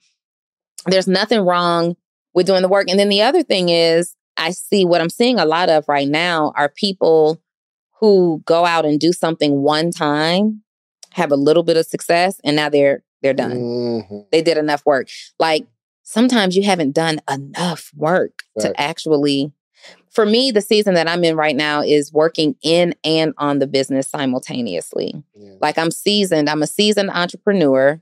There's 0.85 1.07
nothing 1.07 1.41
wrong 1.41 1.95
with 2.33 2.47
doing 2.47 2.61
the 2.61 2.67
work. 2.67 2.89
And 2.89 2.99
then 2.99 3.09
the 3.09 3.21
other 3.21 3.41
thing 3.41 3.69
is, 3.69 4.15
I 4.37 4.51
see 4.51 4.85
what 4.85 5.01
I'm 5.01 5.09
seeing 5.09 5.39
a 5.39 5.45
lot 5.45 5.69
of 5.69 5.87
right 5.87 6.07
now 6.07 6.51
are 6.55 6.69
people 6.69 7.41
who 7.99 8.43
go 8.45 8.65
out 8.65 8.85
and 8.85 8.99
do 8.99 9.13
something 9.13 9.61
one 9.61 9.91
time, 9.91 10.61
have 11.13 11.31
a 11.31 11.37
little 11.37 11.63
bit 11.63 11.77
of 11.77 11.85
success, 11.85 12.39
and 12.43 12.55
now 12.55 12.69
they're 12.69 13.03
they're 13.21 13.33
done. 13.33 13.53
Mm-hmm. 13.53 14.19
They 14.31 14.41
did 14.41 14.57
enough 14.57 14.85
work. 14.85 15.07
Like 15.39 15.65
sometimes 16.03 16.55
you 16.55 16.63
haven't 16.63 16.91
done 16.91 17.19
enough 17.31 17.89
work 17.95 18.43
right. 18.55 18.63
to 18.65 18.81
actually 18.81 19.51
for 20.15 20.25
me, 20.25 20.49
the 20.49 20.61
season 20.61 20.93
that 20.93 21.09
I'm 21.09 21.23
in 21.25 21.35
right 21.35 21.55
now 21.55 21.81
is 21.81 22.13
working 22.13 22.55
in 22.63 22.95
and 23.03 23.33
on 23.37 23.59
the 23.59 23.67
business 23.67 24.07
simultaneously. 24.07 25.13
Yeah. 25.35 25.55
Like 25.59 25.77
I'm 25.77 25.91
seasoned, 25.91 26.49
I'm 26.49 26.63
a 26.63 26.67
seasoned 26.67 27.09
entrepreneur, 27.09 28.01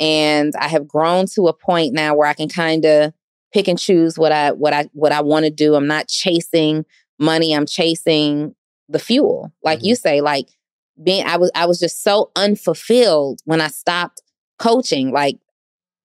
and 0.00 0.52
I 0.58 0.66
have 0.66 0.88
grown 0.88 1.26
to 1.34 1.46
a 1.46 1.52
point 1.52 1.94
now 1.94 2.16
where 2.16 2.28
I 2.28 2.34
can 2.34 2.48
kind 2.48 2.84
of 2.84 3.12
pick 3.54 3.68
and 3.68 3.78
choose 3.78 4.18
what 4.18 4.32
I 4.32 4.50
what 4.50 4.72
I 4.72 4.88
what 4.92 5.12
I 5.12 5.22
want 5.22 5.44
to 5.44 5.50
do. 5.50 5.76
I'm 5.76 5.86
not 5.86 6.08
chasing 6.08 6.84
money, 7.20 7.54
I'm 7.54 7.66
chasing 7.66 8.56
the 8.88 8.98
fuel. 8.98 9.52
Like 9.62 9.78
mm-hmm. 9.78 9.86
you 9.86 9.94
say, 9.94 10.20
like 10.20 10.48
being 11.00 11.24
I 11.24 11.36
was 11.36 11.52
I 11.54 11.66
was 11.66 11.78
just 11.78 12.02
so 12.02 12.32
unfulfilled 12.34 13.40
when 13.44 13.60
I 13.60 13.68
stopped 13.68 14.20
coaching. 14.58 15.12
Like 15.12 15.38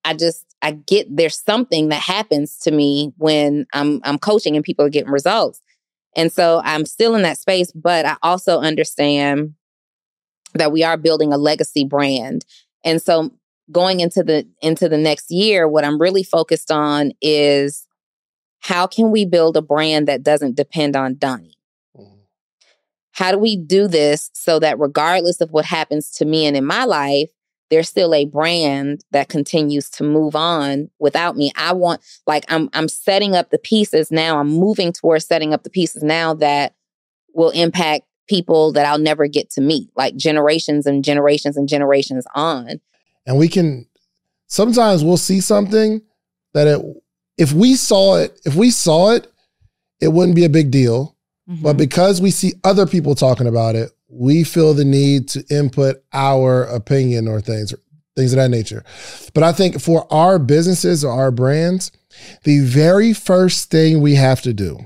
I 0.05 0.13
just 0.13 0.45
I 0.67 0.71
get 0.71 1.07
there's 1.09 1.41
something 1.41 1.87
that 1.89 2.01
happens 2.01 2.57
to 2.59 2.71
me 2.71 3.13
when 3.15 3.67
I'm 3.73 4.01
I'm 4.03 4.19
coaching 4.19 4.57
and 4.57 4.65
people 4.65 4.83
are 4.83 4.89
getting 4.89 5.09
results. 5.11 5.61
And 6.13 6.29
so 6.29 6.61
I'm 6.65 6.85
still 6.85 7.15
in 7.15 7.21
that 7.21 7.37
space, 7.37 7.71
but 7.71 8.05
I 8.05 8.17
also 8.21 8.59
understand 8.59 9.53
that 10.55 10.73
we 10.73 10.83
are 10.83 10.97
building 10.97 11.31
a 11.31 11.37
legacy 11.37 11.85
brand. 11.85 12.43
And 12.83 13.01
so 13.01 13.31
going 13.71 14.01
into 14.01 14.23
the 14.23 14.45
into 14.61 14.89
the 14.89 14.97
next 14.97 15.31
year, 15.31 15.69
what 15.69 15.85
I'm 15.85 16.01
really 16.01 16.23
focused 16.23 16.69
on 16.69 17.13
is 17.21 17.87
how 18.59 18.87
can 18.87 19.09
we 19.09 19.23
build 19.23 19.55
a 19.55 19.61
brand 19.61 20.09
that 20.09 20.21
doesn't 20.21 20.57
depend 20.57 20.97
on 20.97 21.15
Donnie? 21.15 21.57
Mm-hmm. 21.95 22.17
How 23.13 23.31
do 23.31 23.37
we 23.37 23.55
do 23.55 23.87
this 23.87 24.31
so 24.33 24.59
that 24.59 24.79
regardless 24.79 25.39
of 25.39 25.51
what 25.51 25.63
happens 25.63 26.11
to 26.15 26.25
me 26.25 26.45
and 26.45 26.57
in 26.57 26.65
my 26.65 26.83
life, 26.83 27.29
there's 27.69 27.89
still 27.89 28.13
a 28.13 28.25
brand 28.25 29.03
that 29.11 29.29
continues 29.29 29.89
to 29.91 30.03
move 30.03 30.35
on 30.35 30.89
without 30.99 31.35
me. 31.35 31.51
I 31.55 31.73
want 31.73 32.01
like 32.25 32.45
I'm 32.49 32.69
I'm 32.73 32.87
setting 32.87 33.35
up 33.35 33.49
the 33.49 33.57
pieces 33.57 34.11
now. 34.11 34.39
I'm 34.39 34.47
moving 34.47 34.93
towards 34.93 35.25
setting 35.25 35.53
up 35.53 35.63
the 35.63 35.69
pieces 35.69 36.03
now 36.03 36.33
that 36.35 36.75
will 37.33 37.49
impact 37.51 38.05
people 38.27 38.71
that 38.73 38.85
I'll 38.85 38.99
never 38.99 39.27
get 39.27 39.49
to 39.51 39.61
meet, 39.61 39.89
like 39.95 40.15
generations 40.15 40.85
and 40.85 41.03
generations 41.03 41.57
and 41.57 41.67
generations 41.67 42.25
on. 42.35 42.81
And 43.25 43.37
we 43.37 43.47
can 43.47 43.87
sometimes 44.47 45.03
we'll 45.03 45.17
see 45.17 45.41
something 45.41 46.01
that 46.53 46.67
it 46.67 46.81
if 47.37 47.53
we 47.53 47.75
saw 47.75 48.17
it, 48.17 48.39
if 48.45 48.55
we 48.55 48.71
saw 48.71 49.11
it, 49.11 49.31
it 50.01 50.09
wouldn't 50.09 50.35
be 50.35 50.45
a 50.45 50.49
big 50.49 50.71
deal. 50.71 51.15
Mm-hmm. 51.49 51.63
But 51.63 51.77
because 51.77 52.19
we 52.21 52.31
see 52.31 52.53
other 52.63 52.85
people 52.85 53.15
talking 53.15 53.47
about 53.47 53.75
it, 53.75 53.91
we 54.09 54.43
feel 54.43 54.73
the 54.73 54.85
need 54.85 55.27
to 55.29 55.43
input 55.49 55.97
our 56.13 56.63
opinion 56.63 57.27
or 57.27 57.41
things, 57.41 57.73
things 58.15 58.33
of 58.33 58.37
that 58.37 58.49
nature. 58.49 58.83
But 59.33 59.43
I 59.43 59.51
think 59.51 59.81
for 59.81 60.11
our 60.11 60.39
businesses 60.39 61.03
or 61.03 61.11
our 61.11 61.31
brands, 61.31 61.91
the 62.43 62.59
very 62.61 63.13
first 63.13 63.69
thing 63.69 64.01
we 64.01 64.15
have 64.15 64.41
to 64.41 64.53
do 64.53 64.79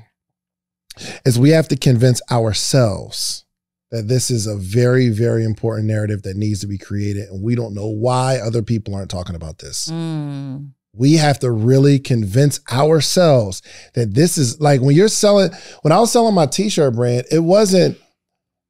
is 1.26 1.40
we 1.40 1.52
have 1.52 1.68
to 1.70 1.78
convince 1.78 2.22
ourselves 2.32 3.46
that 3.92 4.08
this 4.08 4.32
is 4.32 4.48
a 4.48 4.56
very, 4.56 5.10
very 5.10 5.44
important 5.44 5.88
narrative 5.88 6.24
that 6.24 6.38
needs 6.38 6.62
to 6.62 6.68
be 6.68 6.78
created. 6.78 7.30
And 7.30 7.44
we 7.44 7.56
don't 7.56 7.74
know 7.74 7.88
why 7.88 8.38
other 8.38 8.62
people 8.62 8.96
aren't 8.96 9.12
talking 9.12 9.36
about 9.36 9.60
this. 9.60 9.90
Mm. 9.90 10.72
We 10.94 11.14
have 11.14 11.40
to 11.40 11.52
really 11.52 12.00
convince 12.00 12.60
ourselves 12.72 13.62
that 13.94 14.14
this 14.14 14.38
is 14.38 14.60
like 14.60 14.82
when 14.82 14.96
you're 14.96 15.08
selling, 15.08 15.52
when 15.82 15.92
I 15.92 16.00
was 16.00 16.12
selling 16.12 16.36
my 16.36 16.46
t-shirt 16.46 16.96
brand, 16.96 17.28
it 17.32 17.40
wasn't, 17.40 17.98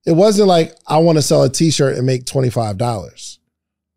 it 0.06 0.14
wasn't 0.14 0.48
like 0.48 0.74
I 0.88 0.98
want 0.98 1.18
to 1.18 1.22
sell 1.22 1.44
a 1.44 1.50
t-shirt 1.50 1.98
and 1.98 2.06
make 2.06 2.26
$25. 2.26 3.38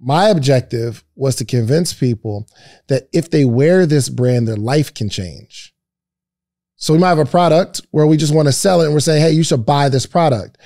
My 0.01 0.29
objective 0.29 1.05
was 1.15 1.37
to 1.37 1.45
convince 1.45 1.95
people 1.95 2.47
that 2.89 3.09
if 3.13 3.31
they 3.31 3.45
wear 3.45 3.87
this 3.87 4.09
brand, 4.09 4.47
their 4.47 4.57
life 4.57 4.93
can 4.93 5.09
change. 5.09 5.75
So 6.77 6.93
we 6.93 6.99
might 6.99 7.09
have 7.09 7.19
a 7.19 7.25
product 7.25 7.81
where 7.93 8.07
we 8.07 8.19
just 8.19 8.35
want 8.35 8.47
to 8.47 8.53
sell 8.53 8.83
it 8.83 8.87
and 8.87 8.93
we're 8.93 9.01
saying, 9.01 9.23
hey, 9.23 9.31
you 9.31 9.43
should 9.43 9.65
buy 9.65 9.89
this 9.89 10.05
product. 10.05 10.59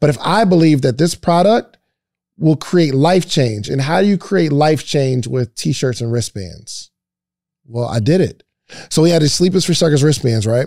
But 0.00 0.10
if 0.10 0.18
I 0.20 0.44
believe 0.44 0.82
that 0.82 0.98
this 0.98 1.14
product 1.14 1.78
will 2.36 2.56
create 2.56 2.94
life 2.94 3.28
change, 3.28 3.68
and 3.68 3.80
how 3.80 4.00
do 4.00 4.06
you 4.06 4.18
create 4.18 4.52
life 4.52 4.84
change 4.84 5.26
with 5.26 5.54
t 5.54 5.72
shirts 5.72 6.00
and 6.00 6.12
wristbands? 6.12 6.90
Well, 7.64 7.88
I 7.88 8.00
did 8.00 8.20
it. 8.20 8.42
So 8.90 9.02
we 9.02 9.10
had 9.10 9.22
these 9.22 9.34
Sleep 9.34 9.54
is 9.54 9.64
for 9.64 9.74
Suckers 9.74 10.02
wristbands, 10.02 10.46
right? 10.46 10.66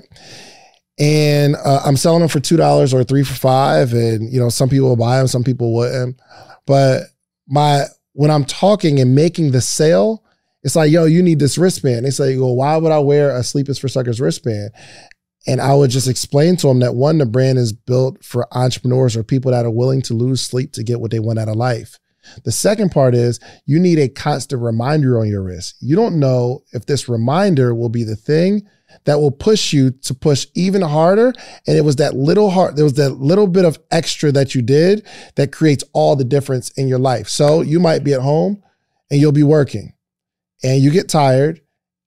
And 0.98 1.56
uh, 1.56 1.82
I'm 1.86 1.98
selling 1.98 2.22
them 2.22 2.30
for 2.30 2.40
two 2.40 2.58
dollars 2.58 2.94
or 2.94 3.04
three 3.04 3.24
for 3.24 3.34
five, 3.34 3.92
and 3.94 4.32
you 4.32 4.40
know 4.40 4.50
some 4.50 4.70
people 4.70 4.90
will 4.90 4.96
buy 4.96 5.18
them, 5.18 5.28
some 5.28 5.44
people 5.44 5.74
wouldn't. 5.74 6.20
But 6.66 7.04
my 7.48 7.86
when 8.14 8.32
I'm 8.32 8.46
talking 8.46 9.00
and 9.00 9.14
making 9.14 9.52
the 9.52 9.62
sale, 9.62 10.24
it's 10.64 10.76
like, 10.76 10.90
yo, 10.90 11.04
you 11.06 11.22
need 11.22 11.40
this 11.40 11.58
wristband. 11.58 12.06
They 12.06 12.12
say, 12.12 12.38
well, 12.38 12.56
why 12.56 12.78
would 12.78 12.92
I 12.92 13.00
wear 13.00 13.36
a 13.36 13.44
Sleep 13.44 13.68
is 13.68 13.78
for 13.78 13.90
Suckers 13.90 14.22
wristband? 14.22 14.72
And 15.48 15.62
I 15.62 15.76
would 15.76 15.92
just 15.92 16.08
explain 16.08 16.56
to 16.58 16.68
them 16.68 16.80
that 16.80 16.96
one, 16.96 17.20
the 17.20 17.26
brand 17.26 17.60
is 17.60 17.72
built 17.72 18.24
for 18.24 18.48
entrepreneurs 18.52 19.16
or 19.16 19.24
people 19.24 19.52
that 19.52 19.66
are 19.66 19.72
willing 19.72 20.02
to 20.04 20.16
lose 20.16 20.42
sleep 20.42 20.72
to 20.74 20.84
get 20.84 21.00
what 21.00 21.12
they 21.12 21.20
want 21.20 21.38
out 21.38 21.50
of 21.50 21.56
life. 21.56 22.00
The 22.44 22.52
second 22.52 22.92
part 22.92 23.14
is 23.14 23.40
you 23.66 23.80
need 23.80 24.00
a 24.00 24.10
constant 24.10 24.62
reminder 24.62 25.20
on 25.20 25.28
your 25.28 25.44
wrist. 25.44 25.76
You 25.82 25.96
don't 25.96 26.20
know 26.20 26.64
if 26.72 26.88
this 26.88 27.08
reminder 27.08 27.76
will 27.76 27.90
be 27.90 28.04
the 28.04 28.16
thing 28.16 28.68
that 29.06 29.20
will 29.20 29.32
push 29.32 29.74
you 29.74 29.92
to 29.92 30.14
push 30.14 30.48
even 30.56 30.82
harder. 30.82 31.34
And 31.68 31.78
it 31.78 31.82
was 31.82 31.98
that 31.98 32.16
little 32.16 32.50
heart, 32.50 32.76
there 32.76 32.86
was 32.86 32.94
that 32.94 33.12
little 33.12 33.48
bit 33.48 33.66
of 33.66 33.80
extra 33.92 34.32
that 34.32 34.56
you 34.56 34.62
did 34.62 35.06
that 35.36 35.52
creates 35.52 35.84
all 35.94 36.16
the 36.16 36.24
difference 36.24 36.70
in 36.72 36.88
your 36.88 37.00
life. 37.00 37.28
So 37.30 37.62
you 37.62 37.80
might 37.80 38.04
be 38.04 38.14
at 38.14 38.22
home 38.22 38.64
and 39.10 39.20
you'll 39.20 39.32
be 39.32 39.44
working 39.44 39.94
and 40.64 40.82
you 40.82 40.92
get 40.92 41.10
tired 41.10 41.62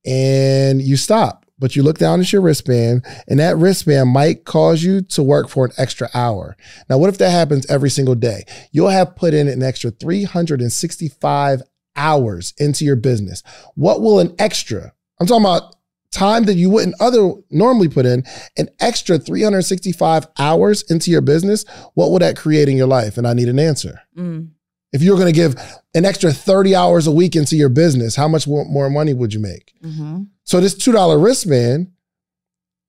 and 0.04 0.80
you 0.80 0.96
stop 0.96 1.44
but 1.58 1.74
you 1.74 1.82
look 1.82 1.98
down 1.98 2.20
at 2.20 2.32
your 2.32 2.42
wristband 2.42 3.04
and 3.26 3.40
that 3.40 3.56
wristband 3.56 4.10
might 4.10 4.44
cause 4.44 4.82
you 4.82 5.02
to 5.02 5.22
work 5.22 5.48
for 5.48 5.64
an 5.64 5.72
extra 5.76 6.08
hour. 6.14 6.56
Now, 6.88 6.98
what 6.98 7.08
if 7.08 7.18
that 7.18 7.30
happens 7.30 7.66
every 7.66 7.90
single 7.90 8.14
day? 8.14 8.44
You'll 8.70 8.88
have 8.88 9.16
put 9.16 9.34
in 9.34 9.48
an 9.48 9.62
extra 9.62 9.90
365 9.90 11.62
hours 11.96 12.54
into 12.58 12.84
your 12.84 12.96
business. 12.96 13.42
What 13.74 14.00
will 14.00 14.20
an 14.20 14.34
extra, 14.38 14.92
I'm 15.20 15.26
talking 15.26 15.44
about 15.44 15.74
time 16.10 16.44
that 16.44 16.54
you 16.54 16.70
wouldn't 16.70 16.94
other 17.00 17.32
normally 17.50 17.88
put 17.88 18.06
in, 18.06 18.24
an 18.56 18.68
extra 18.80 19.18
365 19.18 20.26
hours 20.38 20.82
into 20.90 21.10
your 21.10 21.20
business, 21.20 21.64
what 21.94 22.10
will 22.10 22.18
that 22.18 22.36
create 22.36 22.68
in 22.68 22.76
your 22.76 22.86
life? 22.86 23.18
And 23.18 23.26
I 23.26 23.34
need 23.34 23.48
an 23.48 23.58
answer. 23.58 24.00
Mm. 24.16 24.50
If 24.92 25.02
you're 25.02 25.16
going 25.16 25.32
to 25.32 25.32
give 25.32 25.54
an 25.94 26.06
extra 26.06 26.32
30 26.32 26.74
hours 26.74 27.06
a 27.06 27.12
week 27.12 27.36
into 27.36 27.56
your 27.56 27.68
business, 27.68 28.16
how 28.16 28.26
much 28.26 28.48
more 28.48 28.88
money 28.88 29.12
would 29.12 29.34
you 29.34 29.40
make? 29.40 29.74
Mm-hmm. 29.82 30.22
So 30.44 30.60
this 30.60 30.74
$2 30.74 31.22
wristband 31.22 31.92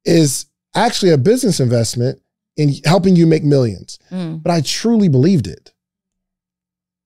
is 0.06 0.46
actually 0.76 1.12
a 1.12 1.18
business 1.18 1.60
investment 1.60 2.22
in 2.56 2.74
helping 2.86 3.18
you 3.18 3.28
make 3.28 3.44
millions. 3.44 4.00
Mm. 4.12 4.42
But 4.42 4.52
I 4.52 4.62
truly 4.62 5.10
believed 5.10 5.48
it. 5.48 5.74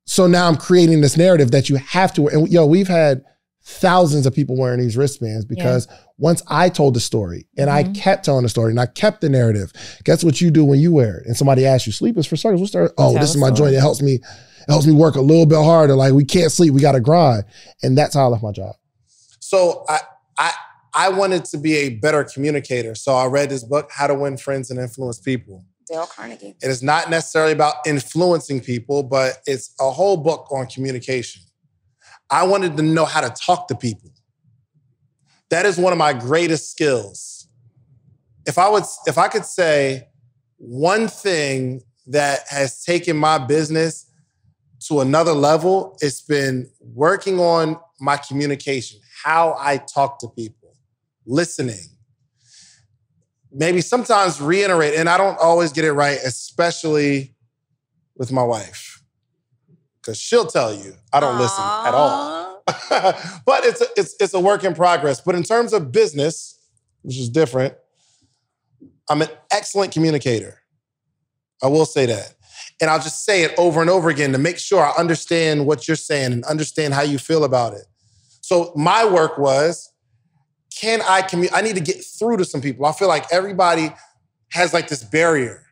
So 0.06 0.28
now 0.28 0.47
I'm 0.47 0.58
creating 0.58 1.02
this 1.02 1.17
narrative 1.17 1.52
that 1.52 1.69
you 1.69 1.78
have 1.78 2.13
to. 2.15 2.28
And 2.28 2.47
yo, 2.49 2.65
we've 2.65 2.88
had 2.88 3.23
thousands 3.65 4.26
of 4.26 4.34
people 4.34 4.58
wearing 4.58 4.80
these 4.80 4.97
wristbands 4.97 5.45
because 5.45 5.88
yeah. 5.89 5.97
once 6.17 6.41
I 6.47 6.69
told 6.69 6.95
the 6.95 6.99
story 6.99 7.47
and 7.58 7.69
mm-hmm. 7.69 7.89
I 7.89 7.93
kept 7.93 8.26
telling 8.26 8.43
the 8.43 8.49
story 8.49 8.71
and 8.71 8.80
I 8.80 8.88
kept 8.88 9.21
the 9.21 9.30
narrative, 9.30 9.71
guess 10.04 10.23
what 10.23 10.41
you 10.41 10.52
do 10.52 10.65
when 10.65 10.80
you 10.80 10.91
wear 10.91 11.19
it? 11.19 11.28
And 11.28 11.38
somebody 11.38 11.65
asks 11.65 11.88
you, 11.88 11.93
sleep 11.93 12.17
is 12.17 12.26
for 12.26 12.36
suckers. 12.36 12.60
What's 12.60 12.73
that? 12.73 12.93
Oh, 12.97 13.13
Tell 13.13 13.21
this 13.21 13.30
is 13.30 13.38
my 13.38 13.47
story. 13.47 13.71
joint. 13.71 13.76
It 13.76 13.80
helps 13.80 14.02
me, 14.02 14.15
it 14.15 14.69
helps 14.69 14.86
me 14.86 14.93
work 14.93 15.15
a 15.15 15.21
little 15.21 15.45
bit 15.45 15.60
harder. 15.60 15.95
Like 15.95 16.13
we 16.13 16.26
can't 16.26 16.52
sleep, 16.52 16.73
we 16.73 16.82
gotta 16.82 16.99
grind. 16.99 17.45
And 17.82 17.97
that's 17.97 18.15
how 18.15 18.26
I 18.26 18.28
left 18.28 18.43
my 18.43 18.52
job. 18.52 18.76
So 19.39 19.86
I 19.88 19.99
I 20.38 20.52
I 20.93 21.10
wanted 21.10 21.45
to 21.45 21.58
be 21.58 21.76
a 21.76 21.89
better 21.89 22.23
communicator. 22.23 22.95
So 22.95 23.13
I 23.13 23.26
read 23.26 23.49
this 23.49 23.63
book, 23.63 23.89
How 23.91 24.08
to 24.08 24.13
Win 24.13 24.38
Friends 24.38 24.71
and 24.71 24.80
Influence 24.80 25.19
People. 25.19 25.65
Dale 25.88 26.06
Carnegie. 26.06 26.56
It 26.62 26.69
is 26.69 26.84
not 26.84 27.10
necessarily 27.10 27.54
about 27.54 27.76
influencing 27.86 28.62
people, 28.62 29.04
but 29.04 29.39
it's 29.45 29.73
a 29.80 29.89
whole 29.89 30.17
book 30.17 30.52
on 30.52 30.67
communication. 30.67 31.41
I 32.34 32.43
wanted 32.43 32.78
to 32.78 32.84
know 32.84 33.06
how 33.06 33.22
to 33.22 33.30
talk 33.30 33.67
to 33.67 33.76
people. 33.76 34.10
That 35.52 35.67
is 35.67 35.78
one 35.78 35.93
of 35.93 36.00
my 36.00 36.13
greatest 36.13 36.72
skills. 36.72 37.48
If 38.48 38.58
I 38.58 38.67
would 38.69 38.86
if 39.06 39.19
I 39.19 39.28
could 39.28 39.46
say 39.46 40.08
one 40.58 41.08
thing 41.08 41.84
that 42.08 42.39
has 42.50 42.84
taken 42.84 43.17
my 43.17 43.38
business 43.38 44.10
to 44.88 45.02
another 45.02 45.34
level, 45.34 45.96
it's 46.02 46.22
been 46.22 46.72
working 46.82 47.39
on 47.39 47.80
my 48.00 48.17
communication 48.17 49.00
how 49.24 49.56
I 49.60 49.78
talk 49.78 50.17
to 50.19 50.28
people, 50.28 50.76
listening. 51.28 51.86
Maybe 53.52 53.80
sometimes 53.82 54.41
reiterate, 54.41 54.96
and 54.96 55.08
I 55.08 55.19
don't 55.19 55.38
always 55.39 55.72
get 55.72 55.86
it 55.86 55.93
right, 55.93 56.17
especially 56.26 57.36
with 58.17 58.32
my 58.32 58.43
wife, 58.43 59.03
because 60.04 60.20
she'll 60.20 60.46
tell 60.46 60.74
you 60.74 60.96
I 61.13 61.20
don't 61.20 61.36
Aww. 61.36 61.39
listen 61.39 61.63
at 61.63 61.94
all. 61.94 62.63
but 63.46 63.66
it's 63.66 63.82
a, 63.82 63.86
it's 63.98 64.16
it's 64.20 64.34
a 64.34 64.39
work 64.39 64.63
in 64.63 64.74
progress. 64.74 65.22
But 65.22 65.36
in 65.36 65.44
terms 65.44 65.74
of 65.74 65.92
business, 65.92 66.60
which 67.02 67.18
is 67.18 67.30
different, 67.30 67.76
I'm 69.10 69.22
an 69.22 69.30
excellent 69.52 69.94
communicator. 69.94 70.60
I 71.62 71.68
will 71.68 71.86
say 71.86 72.06
that. 72.08 72.36
And 72.82 72.89
I'll 72.89 73.00
just 73.00 73.26
say 73.26 73.44
it 73.44 73.54
over 73.58 73.82
and 73.82 73.89
over 73.89 74.10
again 74.10 74.32
to 74.34 74.38
make 74.38 74.58
sure 74.58 74.84
I 74.84 74.92
understand 74.98 75.66
what 75.66 75.88
you're 75.88 75.96
saying 75.98 76.34
and 76.34 76.44
understand 76.46 76.94
how 76.94 77.02
you 77.02 77.18
feel 77.18 77.44
about 77.44 77.74
it. 77.74 77.86
So 78.42 78.74
my 78.76 79.06
work 79.06 79.38
was, 79.38 79.92
can 80.76 81.02
I 81.02 81.22
communicate? 81.22 81.58
I 81.58 81.62
need 81.62 81.76
to 81.76 81.82
get 81.82 82.04
through 82.04 82.38
to 82.38 82.46
some 82.46 82.62
people. 82.62 82.86
I 82.86 82.92
feel 82.92 83.08
like 83.08 83.26
everybody 83.32 83.94
has 84.52 84.74
like 84.74 84.88
this 84.88 85.04
barrier. 85.04 85.66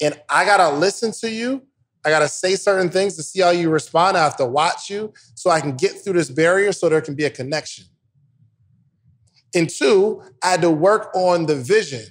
And 0.00 0.20
I 0.28 0.44
gotta 0.44 0.76
listen 0.76 1.12
to 1.20 1.30
you. 1.30 1.62
I 2.04 2.10
gotta 2.10 2.28
say 2.28 2.56
certain 2.56 2.90
things 2.90 3.16
to 3.16 3.22
see 3.22 3.40
how 3.40 3.50
you 3.50 3.70
respond. 3.70 4.16
I 4.16 4.24
have 4.24 4.36
to 4.36 4.46
watch 4.46 4.90
you 4.90 5.12
so 5.34 5.50
I 5.50 5.60
can 5.60 5.76
get 5.76 5.92
through 5.92 6.14
this 6.14 6.30
barrier 6.30 6.72
so 6.72 6.88
there 6.88 7.00
can 7.00 7.14
be 7.14 7.24
a 7.24 7.30
connection. 7.30 7.86
And 9.54 9.70
two, 9.70 10.22
I 10.42 10.50
had 10.50 10.62
to 10.62 10.70
work 10.70 11.14
on 11.14 11.46
the 11.46 11.56
vision. 11.56 12.04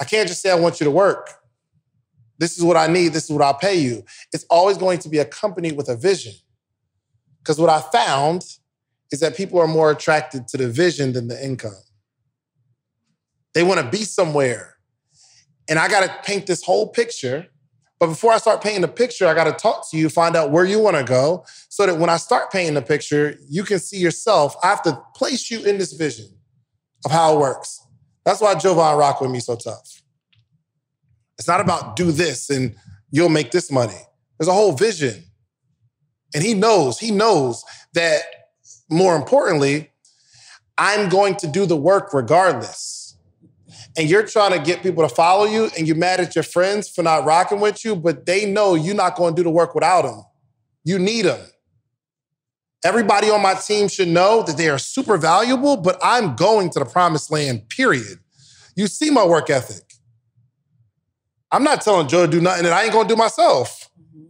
I 0.00 0.04
can't 0.04 0.28
just 0.28 0.40
say 0.40 0.50
I 0.50 0.54
want 0.54 0.80
you 0.80 0.84
to 0.84 0.90
work. 0.90 1.30
This 2.38 2.56
is 2.56 2.64
what 2.64 2.76
I 2.76 2.86
need. 2.86 3.12
This 3.12 3.24
is 3.24 3.30
what 3.30 3.42
I'll 3.42 3.54
pay 3.54 3.74
you. 3.74 4.02
It's 4.32 4.46
always 4.48 4.78
going 4.78 4.98
to 5.00 5.10
be 5.10 5.18
accompanied 5.18 5.76
with 5.76 5.90
a 5.90 5.96
vision. 5.96 6.32
Because 7.38 7.60
what 7.60 7.68
I 7.68 7.80
found 7.80 8.44
is 9.10 9.20
that 9.20 9.36
people 9.36 9.58
are 9.58 9.66
more 9.66 9.90
attracted 9.90 10.48
to 10.48 10.56
the 10.56 10.68
vision 10.68 11.12
than 11.12 11.28
the 11.28 11.44
income. 11.44 11.82
They 13.52 13.62
want 13.62 13.80
to 13.80 13.86
be 13.86 14.04
somewhere. 14.04 14.76
And 15.68 15.78
I 15.78 15.88
got 15.88 16.06
to 16.06 16.14
paint 16.24 16.46
this 16.46 16.64
whole 16.64 16.88
picture. 16.88 17.48
But 18.00 18.06
before 18.06 18.32
I 18.32 18.38
start 18.38 18.62
painting 18.62 18.80
the 18.80 18.88
picture, 18.88 19.26
I 19.26 19.34
got 19.34 19.44
to 19.44 19.52
talk 19.52 19.88
to 19.90 19.98
you, 19.98 20.08
find 20.08 20.34
out 20.34 20.50
where 20.50 20.64
you 20.64 20.80
want 20.80 20.96
to 20.96 21.04
go, 21.04 21.44
so 21.68 21.84
that 21.84 21.98
when 21.98 22.08
I 22.08 22.16
start 22.16 22.50
painting 22.50 22.72
the 22.72 22.82
picture, 22.82 23.36
you 23.46 23.62
can 23.62 23.78
see 23.78 23.98
yourself. 23.98 24.56
I 24.64 24.68
have 24.68 24.82
to 24.84 25.00
place 25.14 25.50
you 25.50 25.62
in 25.64 25.76
this 25.76 25.92
vision 25.92 26.26
of 27.04 27.10
how 27.10 27.34
it 27.36 27.40
works. 27.40 27.86
That's 28.24 28.40
why 28.40 28.54
Jovan 28.54 28.96
rock 28.96 29.20
with 29.20 29.30
me 29.30 29.40
so 29.40 29.54
tough. 29.54 30.02
It's 31.38 31.46
not 31.46 31.60
about 31.60 31.96
do 31.96 32.10
this 32.10 32.48
and 32.48 32.74
you'll 33.10 33.28
make 33.28 33.50
this 33.50 33.70
money. 33.70 34.00
There's 34.38 34.48
a 34.48 34.54
whole 34.54 34.72
vision. 34.72 35.24
And 36.34 36.42
he 36.42 36.54
knows, 36.54 36.98
he 36.98 37.10
knows 37.10 37.64
that 37.94 38.22
more 38.88 39.14
importantly, 39.14 39.90
I'm 40.78 41.08
going 41.10 41.36
to 41.36 41.46
do 41.46 41.66
the 41.66 41.76
work 41.76 42.14
regardless. 42.14 42.99
And 43.96 44.08
you're 44.08 44.26
trying 44.26 44.52
to 44.52 44.64
get 44.64 44.82
people 44.82 45.06
to 45.06 45.12
follow 45.12 45.44
you, 45.46 45.68
and 45.76 45.86
you're 45.86 45.96
mad 45.96 46.20
at 46.20 46.34
your 46.34 46.44
friends 46.44 46.88
for 46.88 47.02
not 47.02 47.24
rocking 47.24 47.60
with 47.60 47.84
you, 47.84 47.96
but 47.96 48.24
they 48.24 48.46
know 48.46 48.74
you're 48.74 48.94
not 48.94 49.16
going 49.16 49.34
to 49.34 49.40
do 49.40 49.44
the 49.44 49.50
work 49.50 49.74
without 49.74 50.02
them. 50.02 50.22
You 50.84 50.98
need 50.98 51.22
them. 51.22 51.40
Everybody 52.84 53.28
on 53.30 53.42
my 53.42 53.54
team 53.54 53.88
should 53.88 54.08
know 54.08 54.42
that 54.42 54.56
they 54.56 54.68
are 54.68 54.78
super 54.78 55.18
valuable, 55.18 55.76
but 55.76 55.98
I'm 56.02 56.34
going 56.34 56.70
to 56.70 56.78
the 56.78 56.84
promised 56.86 57.30
land, 57.30 57.68
period. 57.68 58.18
You 58.74 58.86
see 58.86 59.10
my 59.10 59.26
work 59.26 59.50
ethic. 59.50 59.84
I'm 61.52 61.64
not 61.64 61.82
telling 61.82 62.08
Joe 62.08 62.26
to 62.26 62.30
do 62.30 62.40
nothing 62.40 62.64
that 62.64 62.72
I 62.72 62.84
ain't 62.84 62.92
gonna 62.92 63.08
do 63.08 63.16
myself 63.16 63.90
mm-hmm. 64.00 64.26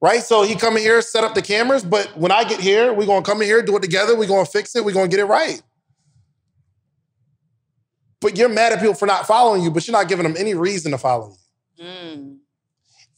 right? 0.00 0.22
So 0.22 0.42
he 0.42 0.54
come 0.54 0.76
in 0.76 0.82
here, 0.82 1.00
set 1.02 1.24
up 1.24 1.34
the 1.34 1.42
cameras, 1.42 1.84
but 1.84 2.16
when 2.16 2.30
I 2.30 2.44
get 2.44 2.60
here, 2.60 2.92
we're 2.92 3.06
gonna 3.06 3.24
come 3.24 3.40
in 3.42 3.48
here, 3.48 3.62
do 3.62 3.76
it 3.76 3.82
together, 3.82 4.16
we're 4.16 4.28
gonna 4.28 4.44
fix 4.44 4.76
it, 4.76 4.84
we're 4.84 4.94
gonna 4.94 5.08
get 5.08 5.20
it 5.20 5.24
right. 5.24 5.62
But 8.20 8.36
you're 8.36 8.48
mad 8.48 8.72
at 8.72 8.80
people 8.80 8.94
for 8.94 9.06
not 9.06 9.26
following 9.26 9.62
you, 9.62 9.70
but 9.70 9.86
you're 9.86 9.96
not 9.96 10.08
giving 10.08 10.24
them 10.24 10.36
any 10.36 10.54
reason 10.54 10.90
to 10.92 10.98
follow 10.98 11.36
you. 11.76 11.84
Mm. 11.84 12.38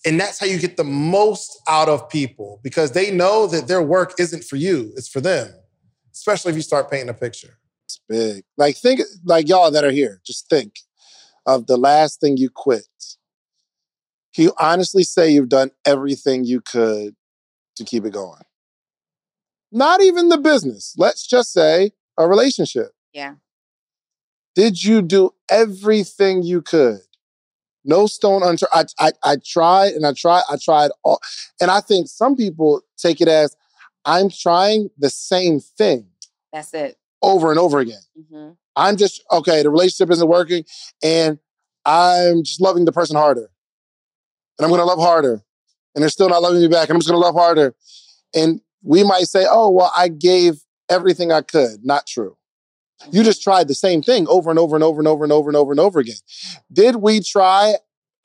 And 0.04 0.20
that's 0.20 0.38
how 0.38 0.46
you 0.46 0.58
get 0.58 0.76
the 0.76 0.84
most 0.84 1.60
out 1.68 1.88
of 1.88 2.08
people 2.08 2.60
because 2.62 2.92
they 2.92 3.10
know 3.10 3.46
that 3.46 3.68
their 3.68 3.82
work 3.82 4.14
isn't 4.18 4.44
for 4.44 4.56
you, 4.56 4.92
it's 4.96 5.08
for 5.08 5.20
them. 5.20 5.52
especially 6.14 6.50
if 6.50 6.56
you 6.56 6.62
start 6.62 6.90
painting 6.90 7.08
a 7.08 7.14
picture. 7.14 7.58
It's 7.86 8.00
big. 8.08 8.44
Like 8.56 8.76
think 8.76 9.00
like 9.24 9.48
y'all 9.48 9.70
that 9.70 9.84
are 9.84 9.90
here, 9.90 10.20
just 10.24 10.48
think 10.48 10.80
of 11.46 11.66
the 11.66 11.76
last 11.76 12.20
thing 12.20 12.36
you 12.36 12.50
quit. 12.50 12.86
Can 14.34 14.44
you 14.44 14.52
honestly 14.58 15.02
say 15.02 15.30
you've 15.30 15.48
done 15.48 15.70
everything 15.84 16.44
you 16.44 16.60
could 16.60 17.16
to 17.76 17.84
keep 17.84 18.04
it 18.04 18.12
going? 18.12 18.42
Not 19.72 20.02
even 20.02 20.28
the 20.28 20.38
business. 20.38 20.94
Let's 20.96 21.26
just 21.26 21.52
say 21.52 21.92
a 22.16 22.28
relationship. 22.28 22.92
Yeah. 23.12 23.34
Did 24.54 24.82
you 24.82 25.02
do 25.02 25.30
everything 25.48 26.42
you 26.42 26.62
could? 26.62 27.00
No 27.84 28.06
stone 28.06 28.42
unturned. 28.42 28.70
I, 28.72 28.84
I, 28.98 29.12
I 29.24 29.36
tried 29.44 29.94
and 29.94 30.06
I 30.06 30.12
tried, 30.12 30.42
I 30.50 30.56
tried 30.62 30.90
all. 31.02 31.20
And 31.60 31.70
I 31.70 31.80
think 31.80 32.08
some 32.08 32.36
people 32.36 32.82
take 32.98 33.20
it 33.20 33.28
as 33.28 33.56
I'm 34.04 34.28
trying 34.28 34.90
the 34.98 35.10
same 35.10 35.60
thing 35.60 36.08
That's 36.52 36.74
it. 36.74 36.98
over 37.22 37.50
and 37.50 37.58
over 37.58 37.78
again. 37.78 38.00
hmm 38.30 38.50
I'm 38.76 38.96
just, 38.96 39.22
okay, 39.32 39.62
the 39.62 39.68
relationship 39.70 40.10
isn't 40.12 40.28
working 40.28 40.64
and 41.02 41.38
I'm 41.84 42.44
just 42.44 42.60
loving 42.60 42.84
the 42.84 42.92
person 42.92 43.16
harder. 43.16 43.50
And 44.58 44.64
I'm 44.64 44.70
going 44.70 44.80
to 44.80 44.84
love 44.84 45.00
harder. 45.00 45.42
And 45.94 46.02
they're 46.02 46.08
still 46.08 46.28
not 46.28 46.40
loving 46.40 46.60
me 46.60 46.68
back. 46.68 46.88
And 46.88 46.94
I'm 46.94 47.00
just 47.00 47.10
going 47.10 47.20
to 47.20 47.26
love 47.26 47.34
harder. 47.34 47.74
And 48.34 48.60
we 48.82 49.02
might 49.02 49.24
say, 49.24 49.44
oh, 49.48 49.70
well, 49.70 49.92
I 49.94 50.08
gave 50.08 50.62
everything 50.88 51.32
I 51.32 51.40
could. 51.42 51.84
Not 51.84 52.06
true. 52.06 52.36
You 53.10 53.22
just 53.22 53.42
tried 53.42 53.68
the 53.68 53.74
same 53.74 54.02
thing 54.02 54.26
over 54.28 54.50
and 54.50 54.58
over 54.58 54.76
and 54.76 54.84
over 54.84 55.00
and 55.00 55.08
over 55.08 55.24
and 55.24 55.32
over 55.32 55.48
and 55.48 55.56
over 55.56 55.72
and 55.72 55.80
over 55.80 56.00
again. 56.00 56.16
Did 56.72 56.96
we 56.96 57.20
try 57.20 57.74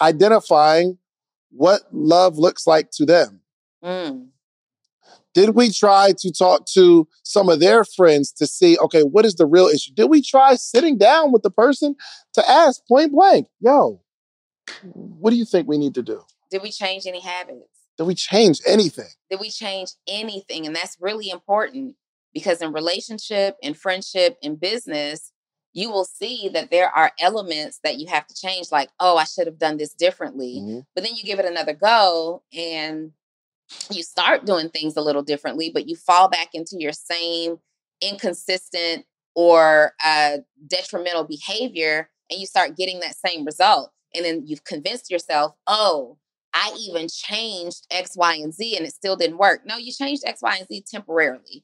identifying 0.01 0.97
what 1.51 1.81
love 1.91 2.37
looks 2.37 2.67
like 2.67 2.91
to 2.91 3.05
them? 3.05 3.41
Mm. 3.83 4.27
Did 5.33 5.49
we 5.49 5.69
try 5.69 6.13
to 6.19 6.31
talk 6.31 6.65
to 6.73 7.07
some 7.23 7.49
of 7.49 7.59
their 7.59 7.83
friends 7.83 8.31
to 8.33 8.47
see, 8.47 8.77
okay, 8.77 9.03
what 9.03 9.25
is 9.25 9.35
the 9.35 9.45
real 9.45 9.67
issue? 9.67 9.91
Did 9.93 10.09
we 10.09 10.21
try 10.21 10.55
sitting 10.55 10.97
down 10.97 11.31
with 11.31 11.43
the 11.43 11.51
person 11.51 11.95
to 12.33 12.49
ask 12.49 12.85
point 12.87 13.11
blank, 13.11 13.47
yo, 13.59 14.01
what 14.83 15.31
do 15.31 15.35
you 15.35 15.45
think 15.45 15.67
we 15.67 15.77
need 15.77 15.93
to 15.95 16.03
do? 16.03 16.21
Did 16.49 16.61
we 16.61 16.71
change 16.71 17.05
any 17.05 17.19
habits? 17.19 17.67
Did 17.97 18.05
we 18.05 18.15
change 18.15 18.59
anything? 18.65 19.09
Did 19.29 19.39
we 19.39 19.49
change 19.49 19.91
anything? 20.07 20.65
And 20.65 20.75
that's 20.75 20.97
really 20.99 21.29
important 21.29 21.95
because 22.35 22.61
in 22.61 22.73
relationship, 22.73 23.55
in 23.63 23.73
friendship, 23.73 24.37
in 24.43 24.57
business, 24.57 25.31
you 25.73 25.89
will 25.89 26.05
see 26.05 26.49
that 26.53 26.69
there 26.69 26.89
are 26.89 27.11
elements 27.19 27.79
that 27.83 27.97
you 27.97 28.07
have 28.07 28.27
to 28.27 28.35
change, 28.35 28.71
like, 28.71 28.89
oh, 28.99 29.17
I 29.17 29.23
should 29.23 29.47
have 29.47 29.57
done 29.57 29.77
this 29.77 29.93
differently. 29.93 30.61
Mhm. 30.61 30.85
But 30.93 31.03
then 31.03 31.15
you 31.15 31.23
give 31.23 31.39
it 31.39 31.45
another 31.45 31.73
go 31.73 32.43
and 32.53 33.13
you 33.89 34.03
start 34.03 34.45
doing 34.45 34.69
things 34.69 34.95
a 34.95 35.01
little 35.01 35.23
differently, 35.23 35.71
but 35.73 35.87
you 35.87 35.95
fall 35.95 36.29
back 36.29 36.49
into 36.53 36.77
your 36.77 36.93
same 36.93 37.59
inconsistent 38.01 39.05
or 39.33 39.93
uh, 40.03 40.37
detrimental 40.67 41.23
behavior 41.23 42.09
and 42.29 42.39
you 42.39 42.45
start 42.45 42.77
getting 42.77 42.99
that 42.99 43.15
same 43.15 43.45
result. 43.45 43.91
And 44.13 44.23
then 44.23 44.43
you've 44.45 44.63
convinced 44.63 45.09
yourself, 45.09 45.55
oh, 45.67 46.17
I 46.53 46.73
even 46.79 47.07
changed 47.09 47.85
X, 47.91 48.15
Y, 48.15 48.35
and 48.35 48.53
Z 48.53 48.77
and 48.77 48.85
it 48.85 48.93
still 48.93 49.15
didn't 49.17 49.37
work. 49.37 49.65
No, 49.65 49.77
you 49.77 49.91
changed 49.91 50.23
X, 50.25 50.41
Y, 50.41 50.57
and 50.57 50.67
Z 50.67 50.85
temporarily. 50.89 51.63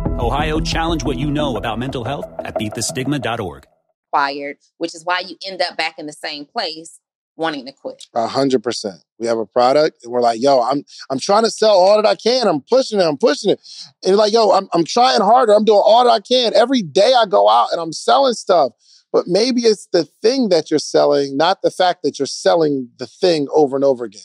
Ohio, 0.19 0.59
challenge 0.59 1.03
what 1.03 1.17
you 1.17 1.31
know 1.31 1.55
about 1.55 1.79
mental 1.79 2.03
health 2.03 2.25
at 2.39 2.55
beatthestigma.org. 2.55 3.65
required, 4.13 4.57
which 4.77 4.93
is 4.93 5.03
why 5.05 5.19
you 5.19 5.35
end 5.47 5.61
up 5.61 5.77
back 5.77 5.95
in 5.97 6.05
the 6.05 6.13
same 6.13 6.45
place 6.45 6.99
wanting 7.37 7.65
to 7.65 7.71
quit. 7.71 8.03
A 8.13 8.27
hundred 8.27 8.61
percent. 8.61 9.03
We 9.19 9.27
have 9.27 9.37
a 9.37 9.45
product 9.45 10.03
and 10.03 10.11
we're 10.11 10.21
like, 10.21 10.41
yo, 10.41 10.61
I'm 10.61 10.83
I'm 11.09 11.17
trying 11.19 11.43
to 11.43 11.49
sell 11.49 11.71
all 11.71 11.95
that 11.95 12.07
I 12.07 12.15
can. 12.15 12.47
I'm 12.47 12.61
pushing 12.61 12.99
it, 12.99 13.03
I'm 13.03 13.17
pushing 13.17 13.51
it. 13.51 13.59
And 14.05 14.15
like, 14.17 14.33
yo, 14.33 14.51
I'm 14.51 14.67
I'm 14.73 14.83
trying 14.83 15.21
harder. 15.21 15.53
I'm 15.53 15.65
doing 15.65 15.81
all 15.83 16.03
that 16.03 16.11
I 16.11 16.19
can. 16.19 16.53
Every 16.53 16.81
day 16.81 17.13
I 17.17 17.25
go 17.25 17.49
out 17.49 17.69
and 17.71 17.79
I'm 17.81 17.93
selling 17.93 18.33
stuff. 18.33 18.73
But 19.13 19.27
maybe 19.27 19.61
it's 19.61 19.87
the 19.91 20.05
thing 20.21 20.49
that 20.49 20.69
you're 20.69 20.79
selling, 20.79 21.35
not 21.35 21.61
the 21.61 21.71
fact 21.71 22.03
that 22.03 22.19
you're 22.19 22.25
selling 22.25 22.89
the 22.97 23.07
thing 23.07 23.47
over 23.53 23.75
and 23.75 23.83
over 23.85 24.05
again. 24.05 24.21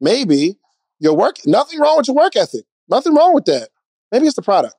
Maybe 0.00 0.58
your 0.98 1.14
work, 1.16 1.36
nothing 1.46 1.78
wrong 1.80 1.98
with 1.98 2.08
your 2.08 2.16
work 2.16 2.36
ethic. 2.36 2.64
Nothing 2.88 3.14
wrong 3.14 3.34
with 3.34 3.44
that. 3.46 3.68
Maybe 4.12 4.26
it's 4.26 4.36
the 4.36 4.42
product. 4.42 4.74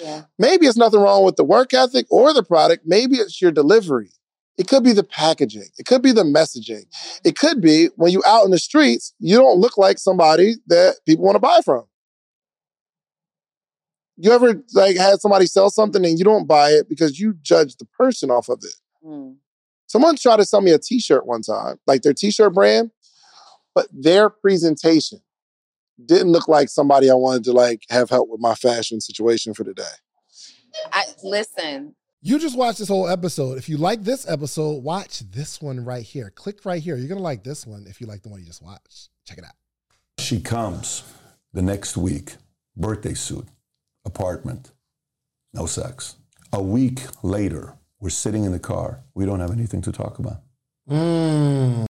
Yeah. 0.00 0.22
Maybe 0.38 0.66
it's 0.66 0.76
nothing 0.76 1.00
wrong 1.00 1.24
with 1.24 1.36
the 1.36 1.44
work 1.44 1.74
ethic 1.74 2.06
or 2.10 2.32
the 2.32 2.42
product. 2.42 2.84
Maybe 2.86 3.16
it's 3.16 3.40
your 3.40 3.52
delivery. 3.52 4.10
It 4.56 4.68
could 4.68 4.84
be 4.84 4.92
the 4.92 5.04
packaging. 5.04 5.68
It 5.78 5.86
could 5.86 6.02
be 6.02 6.12
the 6.12 6.22
messaging. 6.22 6.84
It 7.24 7.38
could 7.38 7.60
be 7.60 7.88
when 7.96 8.12
you 8.12 8.22
out 8.26 8.44
in 8.44 8.50
the 8.50 8.58
streets, 8.58 9.14
you 9.18 9.36
don't 9.36 9.58
look 9.58 9.78
like 9.78 9.98
somebody 9.98 10.56
that 10.66 10.96
people 11.06 11.24
want 11.24 11.36
to 11.36 11.40
buy 11.40 11.60
from. 11.64 11.84
You 14.16 14.32
ever 14.32 14.62
like 14.74 14.96
had 14.96 15.20
somebody 15.20 15.46
sell 15.46 15.70
something 15.70 16.04
and 16.04 16.18
you 16.18 16.24
don't 16.24 16.46
buy 16.46 16.70
it 16.70 16.90
because 16.90 17.18
you 17.18 17.34
judge 17.40 17.76
the 17.76 17.86
person 17.86 18.30
off 18.30 18.50
of 18.50 18.60
it? 18.62 18.74
Mm. 19.06 19.36
Someone 19.86 20.16
tried 20.16 20.36
to 20.36 20.44
sell 20.44 20.60
me 20.60 20.72
a 20.72 20.78
t-shirt 20.78 21.26
one 21.26 21.40
time, 21.40 21.78
like 21.86 22.02
their 22.02 22.12
t-shirt 22.12 22.52
brand, 22.52 22.90
but 23.74 23.86
their 23.90 24.28
presentation 24.28 25.20
didn't 26.06 26.32
look 26.32 26.48
like 26.48 26.68
somebody 26.68 27.10
I 27.10 27.14
wanted 27.14 27.44
to 27.44 27.52
like 27.52 27.82
have 27.90 28.10
help 28.10 28.28
with 28.28 28.40
my 28.40 28.54
fashion 28.54 29.00
situation 29.00 29.54
for 29.54 29.64
today. 29.64 29.82
I 30.92 31.04
listen. 31.22 31.94
You 32.22 32.38
just 32.38 32.56
watched 32.56 32.78
this 32.78 32.88
whole 32.88 33.08
episode. 33.08 33.56
If 33.56 33.68
you 33.68 33.78
like 33.78 34.04
this 34.04 34.28
episode, 34.28 34.82
watch 34.82 35.20
this 35.20 35.62
one 35.62 35.84
right 35.84 36.02
here. 36.02 36.30
Click 36.34 36.64
right 36.66 36.82
here. 36.82 36.96
You're 36.96 37.08
going 37.08 37.18
to 37.18 37.24
like 37.24 37.44
this 37.44 37.66
one 37.66 37.86
if 37.88 37.98
you 38.00 38.06
like 38.06 38.22
the 38.22 38.28
one 38.28 38.40
you 38.40 38.46
just 38.46 38.62
watched. 38.62 39.08
Check 39.24 39.38
it 39.38 39.44
out. 39.44 39.54
She 40.18 40.38
comes 40.38 41.02
the 41.54 41.62
next 41.62 41.96
week, 41.96 42.36
birthday 42.76 43.14
suit, 43.14 43.48
apartment, 44.04 44.72
no 45.54 45.64
sex. 45.64 46.16
A 46.52 46.62
week 46.62 47.00
later, 47.22 47.74
we're 48.00 48.10
sitting 48.10 48.44
in 48.44 48.52
the 48.52 48.58
car. 48.58 49.02
We 49.14 49.24
don't 49.24 49.40
have 49.40 49.50
anything 49.50 49.80
to 49.82 49.92
talk 49.92 50.18
about. 50.18 50.42
Mm. 50.90 51.86